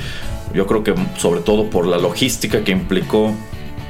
[0.55, 3.35] yo creo que sobre todo por la logística que implicó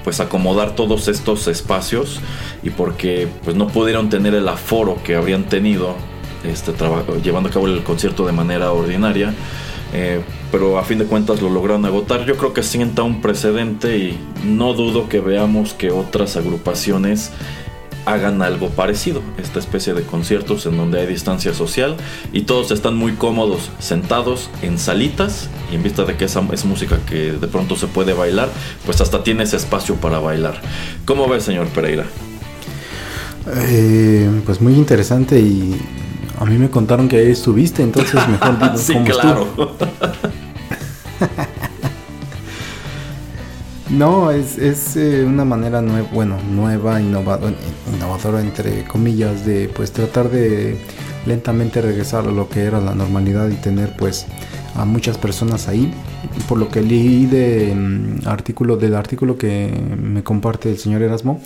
[0.05, 2.21] pues acomodar todos estos espacios
[2.69, 5.95] y porque pues no pudieron tener el aforo que habrían tenido
[6.45, 9.35] este trabajo, llevando a cabo el concierto de manera ordinaria.
[9.93, 10.21] Eh,
[10.53, 12.27] pero a fin de cuentas lo lograron agotar.
[12.27, 17.33] Yo creo que sienta un precedente y no dudo que veamos que otras agrupaciones
[18.05, 21.95] hagan algo parecido, esta especie de conciertos en donde hay distancia social
[22.33, 26.65] y todos están muy cómodos sentados en salitas y en vista de que esa es
[26.65, 28.49] música que de pronto se puede bailar,
[28.87, 30.59] pues hasta tienes espacio para bailar.
[31.05, 32.07] ¿Cómo ve, señor Pereira?
[33.57, 35.81] Eh, pues muy interesante y
[36.39, 39.49] a mí me contaron que ahí estuviste, entonces mejor digo sí, claro.
[43.91, 47.55] No, es, es eh, una manera nueva, bueno, nueva, innovadora,
[47.91, 50.79] innovadora entre comillas, de pues tratar de
[51.25, 54.27] lentamente regresar a lo que era la normalidad y tener pues
[54.75, 55.93] a muchas personas ahí.
[56.49, 61.43] Por lo que leí de, mm, artículo, del artículo que me comparte el señor Erasmo,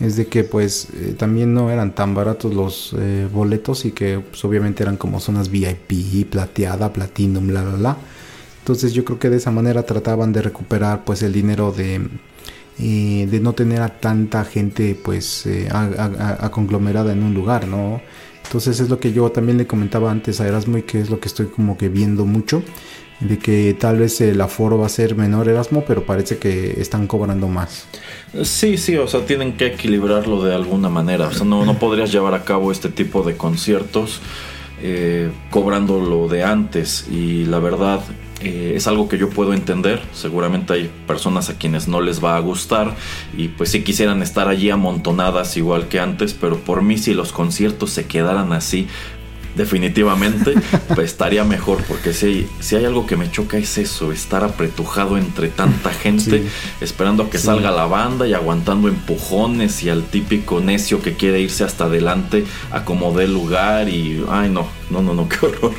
[0.00, 4.18] es de que pues eh, también no eran tan baratos los eh, boletos y que
[4.18, 7.96] pues, obviamente eran como zonas VIP, plateada, platinum, bla, bla, bla
[8.58, 12.00] entonces yo creo que de esa manera trataban de recuperar pues el dinero de,
[12.78, 18.00] eh, de no tener a tanta gente pues a, conglomerada en un lugar, ¿no?
[18.44, 21.20] Entonces es lo que yo también le comentaba antes a Erasmo y que es lo
[21.20, 22.62] que estoy como que viendo mucho.
[23.20, 27.06] de que tal vez el aforo va a ser menor Erasmo, pero parece que están
[27.06, 27.86] cobrando más.
[28.42, 31.28] Sí, sí, o sea, tienen que equilibrarlo de alguna manera.
[31.28, 34.20] O sea, no, no podrías llevar a cabo este tipo de conciertos
[34.82, 37.06] eh, cobrando lo de antes.
[37.08, 38.00] Y la verdad,
[38.44, 40.02] eh, es algo que yo puedo entender.
[40.12, 42.94] Seguramente hay personas a quienes no les va a gustar
[43.36, 47.32] y pues si quisieran estar allí amontonadas igual que antes, pero por mí si los
[47.32, 48.88] conciertos se quedaran así,
[49.54, 50.54] definitivamente
[50.94, 55.18] pues, estaría mejor porque si, si hay algo que me choca es eso, estar apretujado
[55.18, 56.42] entre tanta gente
[56.80, 61.40] esperando a que salga la banda y aguantando empujones y al típico necio que quiere
[61.40, 65.74] irse hasta adelante a como dé lugar y ay no, no, no, no, qué horror.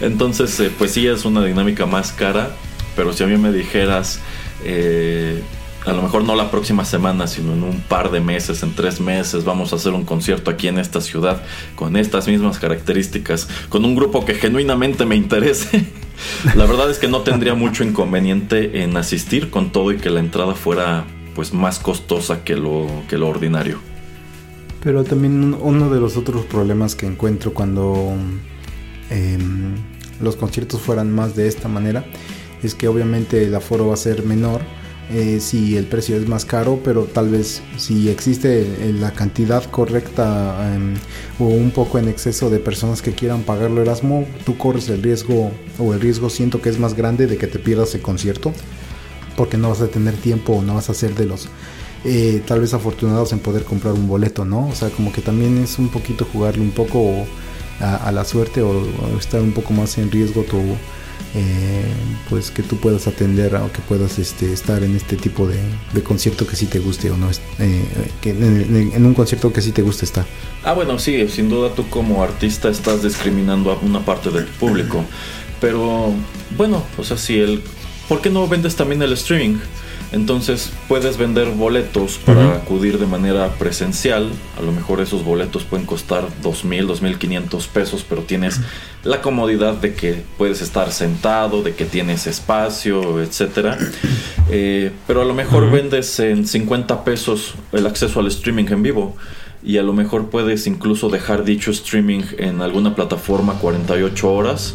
[0.00, 2.50] Entonces eh, pues sí es una dinámica más cara,
[2.96, 4.20] pero si a mí me dijeras...
[4.64, 5.42] Eh,
[5.84, 9.00] a lo mejor no la próxima semana, sino en un par de meses, en tres
[9.00, 11.42] meses, vamos a hacer un concierto aquí en esta ciudad
[11.74, 15.86] con estas mismas características, con un grupo que genuinamente me interese.
[16.54, 20.20] la verdad es que no tendría mucho inconveniente en asistir con todo y que la
[20.20, 21.04] entrada fuera
[21.34, 23.78] pues más costosa que lo, que lo ordinario.
[24.82, 28.12] Pero también uno de los otros problemas que encuentro cuando
[29.10, 29.74] em,
[30.20, 32.04] los conciertos fueran más de esta manera
[32.62, 34.60] es que obviamente el aforo va a ser menor
[35.12, 40.74] eh, si el precio es más caro, pero tal vez si existe la cantidad correcta
[40.74, 40.94] em,
[41.38, 45.52] o un poco en exceso de personas que quieran pagarlo Erasmo, tú corres el riesgo
[45.78, 48.52] o el riesgo siento que es más grande de que te pierdas el concierto
[49.36, 51.48] porque no vas a tener tiempo o no vas a ser de los
[52.04, 54.68] eh, tal vez afortunados en poder comprar un boleto, ¿no?
[54.68, 57.26] O sea, como que también es un poquito jugarle un poco
[57.80, 58.84] a, la suerte o
[59.18, 60.60] estar un poco más en riesgo tu
[61.34, 61.84] eh,
[62.28, 65.58] pues que tú puedas atender o que puedas este, estar en este tipo de,
[66.02, 67.84] concierto que sí te guste o no, eh,
[68.24, 70.26] en, un concierto que sí te guste estar.
[70.62, 75.04] Ah, bueno, sí, sin duda tú como artista estás discriminando a una parte del público,
[75.60, 76.12] pero
[76.56, 77.62] bueno, o sea, si el...
[78.08, 79.58] ¿Por qué no vendes también el streaming?
[80.12, 84.28] Entonces puedes vender boletos para acudir de manera presencial.
[84.58, 88.60] A lo mejor esos boletos pueden costar $2,000, $2,500 pesos, pero tienes
[89.04, 93.78] la comodidad de que puedes estar sentado, de que tienes espacio, etc.
[94.50, 99.16] Eh, pero a lo mejor vendes en 50 pesos el acceso al streaming en vivo.
[99.64, 104.74] Y a lo mejor puedes incluso dejar dicho streaming en alguna plataforma 48 horas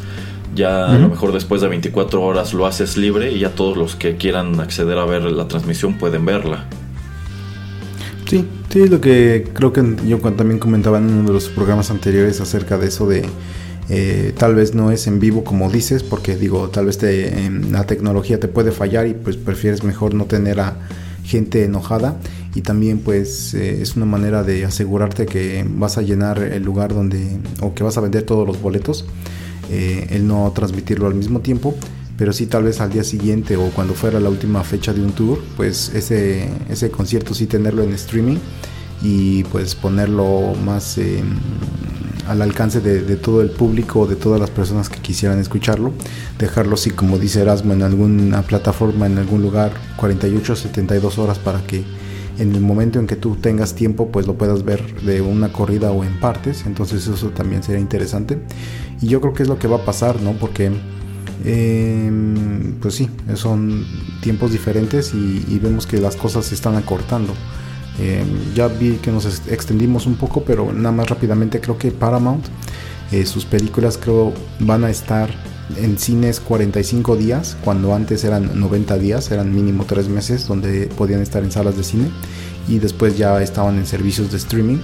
[0.58, 3.95] ya a lo mejor después de 24 horas lo haces libre y ya todos los
[3.95, 6.66] que quieran acceder a ver la transmisión pueden verla.
[8.26, 11.91] Sí, sí, es lo que creo que yo también comentaba en uno de los programas
[11.91, 13.26] anteriores acerca de eso de
[13.89, 17.72] eh, tal vez no es en vivo como dices, porque digo, tal vez te, em,
[17.72, 20.78] la tecnología te puede fallar y pues prefieres mejor no tener a
[21.24, 22.18] gente enojada.
[22.55, 26.93] Y también pues eh, es una manera de asegurarte que vas a llenar el lugar
[26.93, 29.05] donde o que vas a vender todos los boletos
[29.70, 31.76] eh, el no transmitirlo al mismo tiempo,
[32.18, 35.11] pero sí tal vez al día siguiente o cuando fuera la última fecha de un
[35.11, 38.38] tour, pues ese, ese concierto sí tenerlo en streaming
[39.01, 40.97] y pues ponerlo más
[42.28, 45.93] al alcance de, todo el público, de todas las personas que quisieran escucharlo,
[46.38, 51.61] dejarlo así como dice Erasmo en alguna plataforma, en algún lugar, 48 72 horas para
[51.63, 51.84] que
[52.40, 55.92] en el momento en que tú tengas tiempo pues lo puedas ver de una corrida
[55.92, 58.40] o en partes entonces eso también sería interesante.
[59.02, 60.72] Y yo creo que es lo que va a pasar no porque
[61.46, 63.86] em, pues sí son
[64.22, 67.34] tiempos diferentes y, vemos que las cosas se están acortando.
[68.00, 72.46] Em, ya vi que nos extendimos un poco pero nada más rápidamente creo que Paramount
[73.12, 75.30] eh, sus películas creo van a estar
[75.76, 81.22] en cines 45 días, cuando antes eran 90 días, eran mínimo 3 meses donde podían
[81.22, 82.09] estar en salas de cine
[82.68, 84.78] y después ya estaban en servicios de streaming.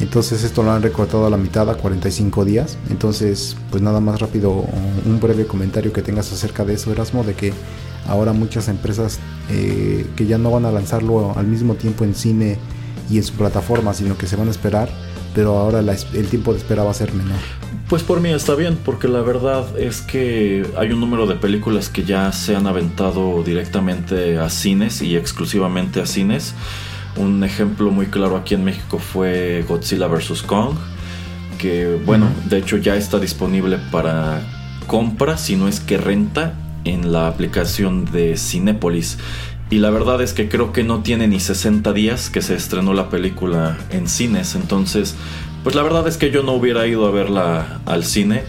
[0.00, 2.78] Entonces esto lo han recortado a la mitad a 45 días.
[2.88, 4.64] Entonces, pues nada más rápido,
[5.04, 7.52] un breve comentario que tengas acerca de eso, Erasmo, de que
[8.06, 9.18] ahora muchas empresas
[9.50, 12.58] eh, que ya no van a lanzarlo al mismo tiempo en cine
[13.10, 14.88] y en su plataforma, sino que se van a esperar,
[15.34, 17.38] pero ahora el tiempo de espera va a ser menor.
[17.88, 21.88] Pues por mí está bien, porque la verdad es que hay un número de películas
[21.88, 26.54] que ya se han aventado directamente a cines y exclusivamente a cines.
[27.16, 30.42] Un ejemplo muy claro aquí en México fue Godzilla vs.
[30.42, 30.76] Kong,
[31.58, 34.42] que bueno, de hecho ya está disponible para
[34.86, 36.54] compra, si no es que renta,
[36.84, 39.18] en la aplicación de Cinépolis.
[39.70, 42.94] Y la verdad es que creo que no tiene ni 60 días que se estrenó
[42.94, 45.14] la película en cines, entonces
[45.62, 48.44] pues la verdad es que yo no hubiera ido a verla al cine.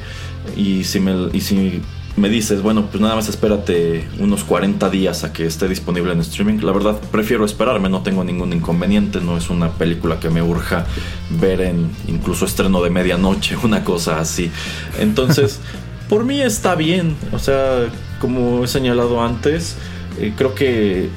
[0.55, 1.81] Y si me, y si
[2.15, 6.19] me dices, bueno, pues nada más espérate unos 40 días a que esté disponible en
[6.19, 6.59] streaming.
[6.61, 9.21] La verdad, prefiero esperarme, no tengo ningún inconveniente.
[9.21, 10.85] No es una película que me urja
[11.29, 14.51] ver en incluso estreno de medianoche, una cosa así.
[14.99, 15.59] Entonces,
[16.09, 17.15] por mí está bien.
[17.31, 17.87] O sea,
[18.19, 19.77] como he señalado antes,
[20.19, 21.09] eh, creo que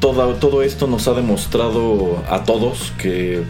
[0.00, 3.42] todo, todo esto nos ha demostrado a todos que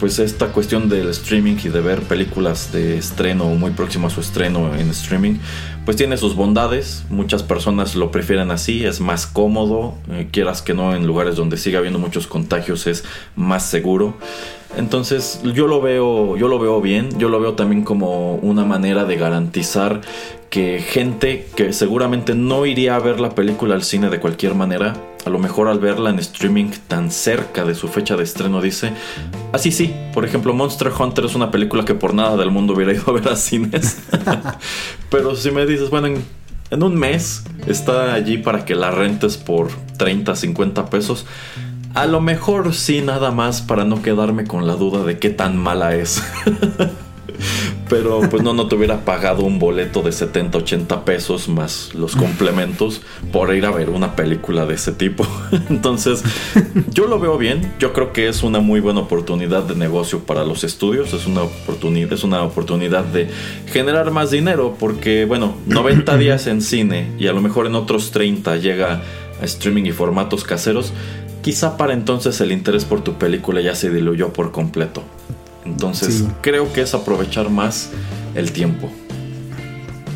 [0.00, 4.20] pues esta cuestión del streaming y de ver películas de estreno muy próximo a su
[4.20, 5.36] estreno en streaming,
[5.84, 7.04] pues tiene sus bondades.
[7.10, 11.56] Muchas personas lo prefieren así, es más cómodo, eh, quieras que no, en lugares donde
[11.56, 13.04] siga habiendo muchos contagios es
[13.36, 14.18] más seguro.
[14.76, 19.04] Entonces yo lo veo, yo lo veo bien, yo lo veo también como una manera
[19.04, 20.00] de garantizar
[20.50, 24.94] que gente que seguramente no iría a ver la película al cine de cualquier manera,
[25.24, 28.92] a lo mejor al verla en streaming tan cerca de su fecha de estreno dice,
[29.52, 32.92] así sí, por ejemplo Monster Hunter es una película que por nada del mundo hubiera
[32.92, 33.98] ido a ver a cines,
[35.10, 36.24] pero si me dices, bueno, en,
[36.70, 41.26] en un mes está allí para que la rentes por 30, 50 pesos,
[41.94, 45.56] a lo mejor sí, nada más para no quedarme con la duda de qué tan
[45.56, 46.22] mala es.
[47.88, 52.16] Pero pues no, no te hubiera pagado un boleto de 70, 80 pesos más los
[52.16, 55.26] complementos por ir a ver una película de ese tipo.
[55.68, 56.24] Entonces,
[56.90, 57.74] yo lo veo bien.
[57.78, 61.12] Yo creo que es una muy buena oportunidad de negocio para los estudios.
[61.12, 63.28] Es una oportunidad, es una oportunidad de
[63.66, 68.10] generar más dinero porque, bueno, 90 días en cine y a lo mejor en otros
[68.10, 69.02] 30 llega
[69.40, 70.92] a streaming y formatos caseros
[71.44, 75.02] quizá para entonces el interés por tu película ya se diluyó por completo.
[75.66, 77.90] Entonces creo que es aprovechar más
[78.34, 78.90] el tiempo.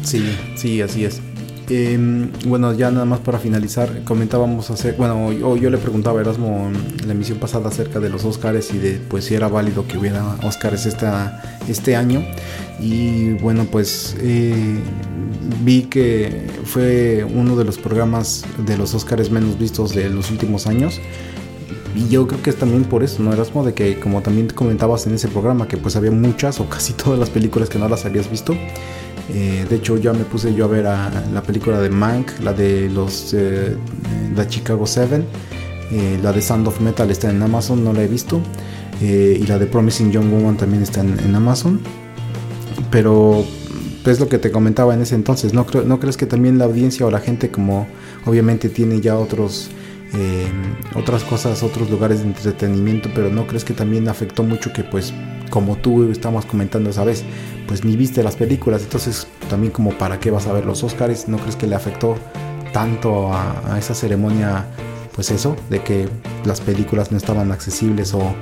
[0.05, 0.25] Sí,
[0.57, 1.21] sí, así es.
[1.71, 6.23] Em, bueno, ya nada más para finalizar, comentábamos hacer, bueno, yo, yo, le preguntaba a
[6.23, 9.87] Erasmo en la emisión pasada acerca de los Oscars y de pues si era válido
[9.87, 12.25] que hubiera Oscars esta, este año.
[12.81, 14.79] Y bueno, pues eh,
[15.63, 20.67] vi que fue uno de los programas de los Oscars menos vistos de los últimos
[20.67, 21.01] años.
[21.95, 23.33] Y yo creo que es también por eso, ¿no?
[23.33, 26.93] Erasmo, de que como también comentabas en ese programa, que pues había muchas o casi
[26.95, 28.55] todas las películas que no las habías visto.
[29.31, 32.89] Eh, de hecho, ya me puse yo a ver la película de Mank, la de
[32.89, 33.77] los eh,
[34.49, 35.23] Chicago 7,
[35.91, 38.41] eh, la de Sound of Metal está en Amazon, no la he visto.
[39.01, 41.81] y la de Promising Young Woman también está en, Amazon.
[42.91, 43.45] Pero
[44.07, 45.53] es lo que te comentaba en ese entonces.
[45.53, 47.87] ¿No, ¿No crees que también la audiencia o la gente, como
[48.25, 49.71] obviamente tiene ya otros
[50.95, 55.13] otras cosas, otros lugares de entretenimiento, pero no crees que también afectó mucho que pues
[55.51, 57.25] como tú estamos comentando esa vez,
[57.67, 61.29] pues ni viste las películas, entonces también como para qué vas a ver los Oscars,
[61.29, 62.17] ¿no crees que le afectó
[62.73, 64.67] tanto a, esa ceremonia,
[65.15, 66.09] pues eso, de que
[66.45, 68.35] las películas no estaban accesibles o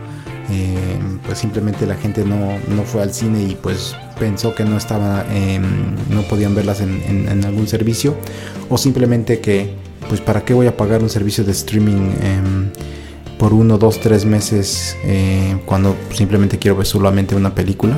[0.51, 0.76] eh,
[1.24, 5.24] pues simplemente la gente no, no, fue al cine y pues pensó que no estaba,
[6.10, 8.16] no podían verlas en, algún servicio
[8.68, 9.74] o simplemente que
[10.09, 12.70] pues para qué voy a pagar un servicio de streaming em,
[13.39, 17.97] por uno, dos, tres meses eh, cuando simplemente quiero ver solamente una película.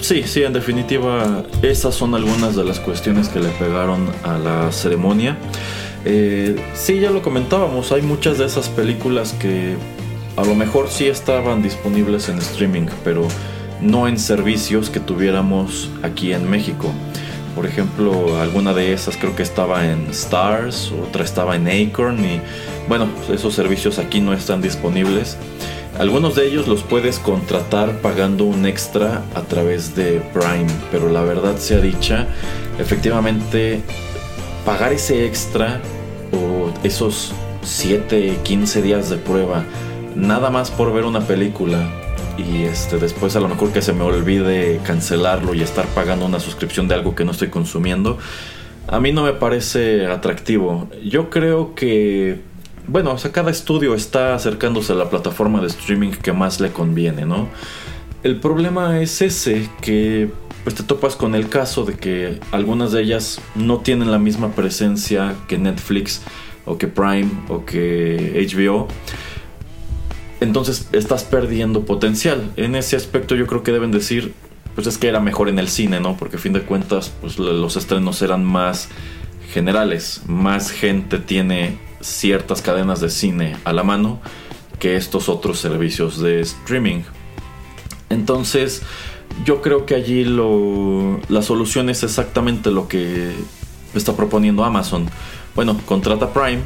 [0.00, 4.72] Sí, sí, en definitiva, esas son algunas de las cuestiones que le pegaron a la
[4.72, 5.36] ceremonia.
[6.06, 9.76] Eh, sí, ya lo comentábamos, hay muchas de esas películas que
[10.36, 13.28] a lo mejor sí estaban disponibles en streaming, pero
[13.82, 16.90] no en servicios que tuviéramos aquí en México.
[17.60, 22.40] Por ejemplo, alguna de esas creo que estaba en Stars, otra estaba en Acorn y
[22.88, 25.36] bueno, esos servicios aquí no están disponibles.
[25.98, 31.20] Algunos de ellos los puedes contratar pagando un extra a través de Prime, pero la
[31.20, 32.28] verdad sea dicha,
[32.78, 33.82] efectivamente
[34.64, 35.82] pagar ese extra
[36.32, 39.64] o esos 7, 15 días de prueba,
[40.16, 41.86] nada más por ver una película
[42.40, 46.40] y este después a lo mejor que se me olvide cancelarlo y estar pagando una
[46.40, 48.18] suscripción de algo que no estoy consumiendo,
[48.88, 50.88] a mí no me parece atractivo.
[51.04, 52.40] Yo creo que
[52.86, 56.72] bueno, o sea, cada estudio está acercándose a la plataforma de streaming que más le
[56.72, 57.48] conviene, ¿no?
[58.22, 60.28] El problema es ese, que
[60.64, 64.56] pues te topas con el caso de que algunas de ellas no tienen la misma
[64.56, 66.22] presencia que Netflix
[66.66, 68.88] o que Prime o que HBO.
[70.40, 72.50] Entonces estás perdiendo potencial.
[72.56, 74.34] En ese aspecto yo creo que deben decir,
[74.74, 76.16] pues es que era mejor en el cine, ¿no?
[76.16, 78.88] Porque a fin de cuentas pues los estrenos eran más
[79.52, 80.22] generales.
[80.26, 84.20] Más gente tiene ciertas cadenas de cine a la mano
[84.78, 87.02] que estos otros servicios de streaming.
[88.08, 88.82] Entonces,
[89.44, 93.30] yo creo que allí lo, la solución es exactamente lo que
[93.94, 95.08] está proponiendo Amazon.
[95.54, 96.62] Bueno, contrata Prime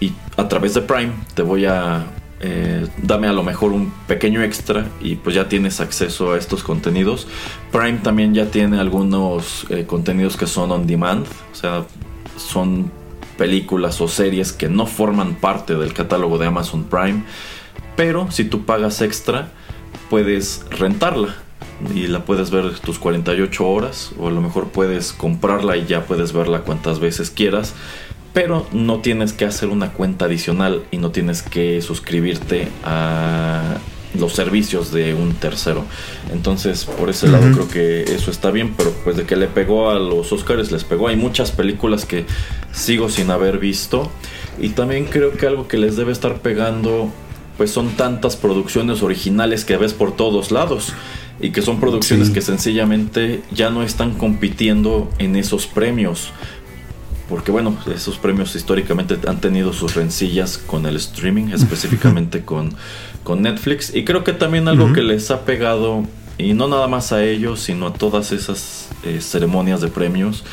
[0.00, 2.06] y a través de Prime te voy a
[2.42, 6.62] eh, dame a lo mejor un pequeño extra y pues ya tienes acceso a estos
[6.62, 7.26] contenidos.
[7.70, 11.84] Prime también ya tiene algunos eh, contenidos que son on demand, o sea,
[12.36, 12.90] son
[13.36, 17.24] películas o series que no forman parte del catálogo de Amazon Prime,
[17.94, 19.50] pero si tú pagas extra
[20.08, 21.36] puedes rentarla.
[21.94, 26.04] y la puedes ver tus 48 horas o a lo mejor puedes comprarla y ya
[26.04, 27.74] puedes verla cuantas veces quieras
[28.32, 33.78] pero no tienes que hacer una cuenta adicional y no tienes que suscribirte a
[34.18, 35.84] los servicios de un tercero.
[36.32, 39.90] Entonces, por ese lado creo que eso está bien, pero pues de que le pegó
[39.90, 41.08] a los Oscars, les pegó.
[41.08, 42.24] Hay muchas películas que
[42.72, 44.10] sigo sin haber visto.
[44.60, 47.10] Y también creo que algo que les debe estar pegando
[47.56, 50.92] pues son tantas producciones originales que ves por todos lados.
[51.42, 56.32] Y que son producciones que sencillamente ya no están compitiendo en esos premios
[57.30, 62.74] porque bueno, esos premios históricamente han tenido sus rencillas con el streaming, específicamente con,
[63.22, 66.04] con Netflix, y creo que también algo que les ha pegado,
[66.36, 70.44] y no nada más a ellos, sino a todas esas eh, ceremonias de premios,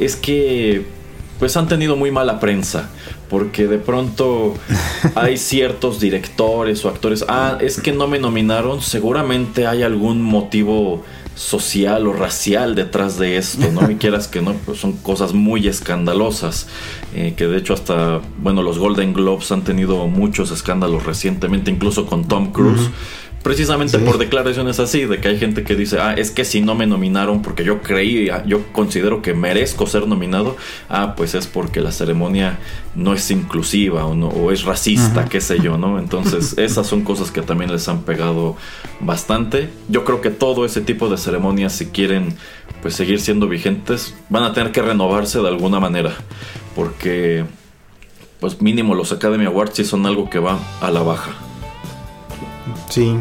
[0.00, 0.86] es que
[1.40, 2.88] pues han tenido muy mala prensa,
[3.28, 4.54] porque de pronto
[5.16, 11.02] hay ciertos directores o actores, ah, es que no me nominaron, seguramente hay algún motivo
[11.34, 13.90] social o racial detrás de esto, ¿no?
[13.90, 16.66] Y quieras que no, pues son cosas muy escandalosas,
[17.14, 22.06] eh, que de hecho hasta, bueno, los Golden Globes han tenido muchos escándalos recientemente, incluso
[22.06, 22.90] con Tom Cruise.
[23.42, 26.76] Precisamente por declaraciones así, de que hay gente que dice, ah, es que si no
[26.76, 30.56] me nominaron porque yo creí, yo considero que merezco ser nominado,
[30.88, 32.60] ah, pues es porque la ceremonia
[32.94, 35.98] no es inclusiva o, no, o es racista, qué sé yo, ¿no?
[35.98, 38.56] Entonces, esas son cosas que también les han pegado
[39.00, 39.70] bastante.
[39.88, 42.36] Yo creo que todo ese tipo de ceremonias, si quieren
[42.80, 46.12] pues seguir siendo vigentes, van a tener que renovarse de alguna manera,
[46.76, 47.44] porque
[48.38, 51.32] pues mínimo los Academy Awards sí son algo que va a la baja.
[52.88, 53.16] Sí,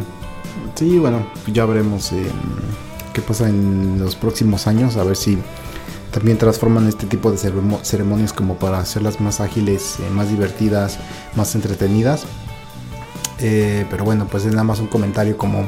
[0.76, 2.26] sí, bueno, ya veremos eh,
[3.14, 5.38] qué pasa en los próximos años, a ver si
[6.12, 11.00] también transforman este tipo de ceremonias como para hacerlas más ágiles, eh, más divertidas,
[11.36, 12.26] más entretenidas.
[13.40, 15.68] Eh, pero bueno, pues es nada más un comentario como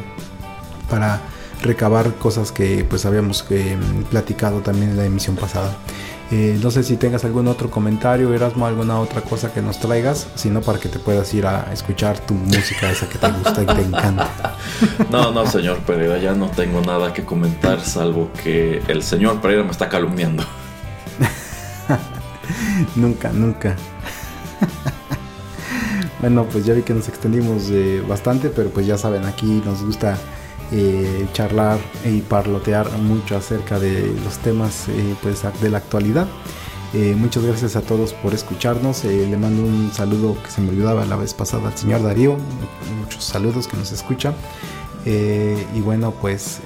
[0.89, 1.21] para
[1.61, 3.45] recabar cosas que pues habíamos
[4.11, 5.75] platicado también en la emisión pasada.
[6.31, 10.27] Eh, no sé si tengas algún otro comentario, Erasmo, alguna otra cosa que nos traigas,
[10.35, 13.65] sino para que te puedas ir a escuchar tu música esa que te gusta y
[13.65, 14.29] te encanta.
[15.11, 19.63] No, no, señor Pereira, ya no tengo nada que comentar, salvo que el señor Pereira
[19.63, 20.43] me está calumniando.
[22.95, 23.75] nunca, nunca.
[26.21, 29.83] bueno, pues ya vi que nos extendimos eh, bastante, pero pues ya saben, aquí nos
[29.83, 30.17] gusta
[30.75, 36.27] eh, charlar y parlotear mucho acerca de los temas eh, pues, de la actualidad.
[36.95, 39.03] Eh, muchas gracias a todos por escucharnos.
[39.03, 42.37] le mando un saludo que se me olvidaba la vez pasada al señor Darío.
[42.99, 44.33] Muchos saludos que nos escucha.
[45.05, 46.59] Y bueno, pues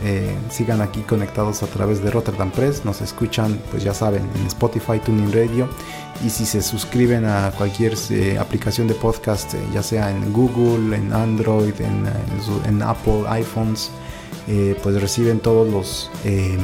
[0.50, 2.86] sigan aquí conectados a través de Rotterdam Press.
[2.86, 5.68] Nos escuchan, pues ya saben, en Spotify, Tuning Radio.
[6.26, 7.96] Y si se suscriben a cualquier
[8.40, 12.06] aplicación de podcast, ya sea en Google, en Android, en,
[12.66, 13.92] en Apple, iPhones,
[14.50, 16.58] eh, pues reciben todos los eh,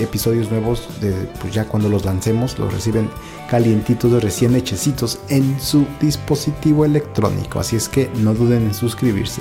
[0.00, 3.08] episodios nuevos, de, pues ya cuando los lancemos, los reciben
[3.48, 7.58] calientitos, recién hechecitos en su dispositivo electrónico.
[7.58, 9.40] Así es que no duden en suscribirse.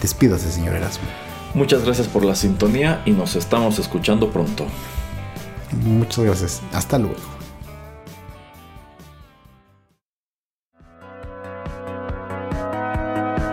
[0.00, 1.06] Despídase, señor Erasmo.
[1.54, 4.66] Muchas gracias por la sintonía y nos estamos escuchando pronto.
[5.84, 6.62] Muchas gracias.
[6.72, 7.16] Hasta luego.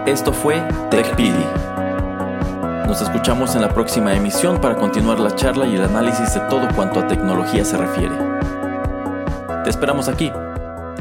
[0.05, 0.61] Esto fue
[0.91, 1.63] TechPili
[2.93, 6.67] nos escuchamos en la próxima emisión para continuar la charla y el análisis de todo
[6.75, 8.15] cuanto a tecnología se refiere.
[9.63, 10.31] Te esperamos aquí,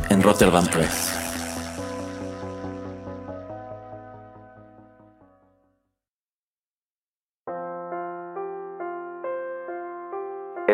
[0.08, 1.21] en Rotterdam Press.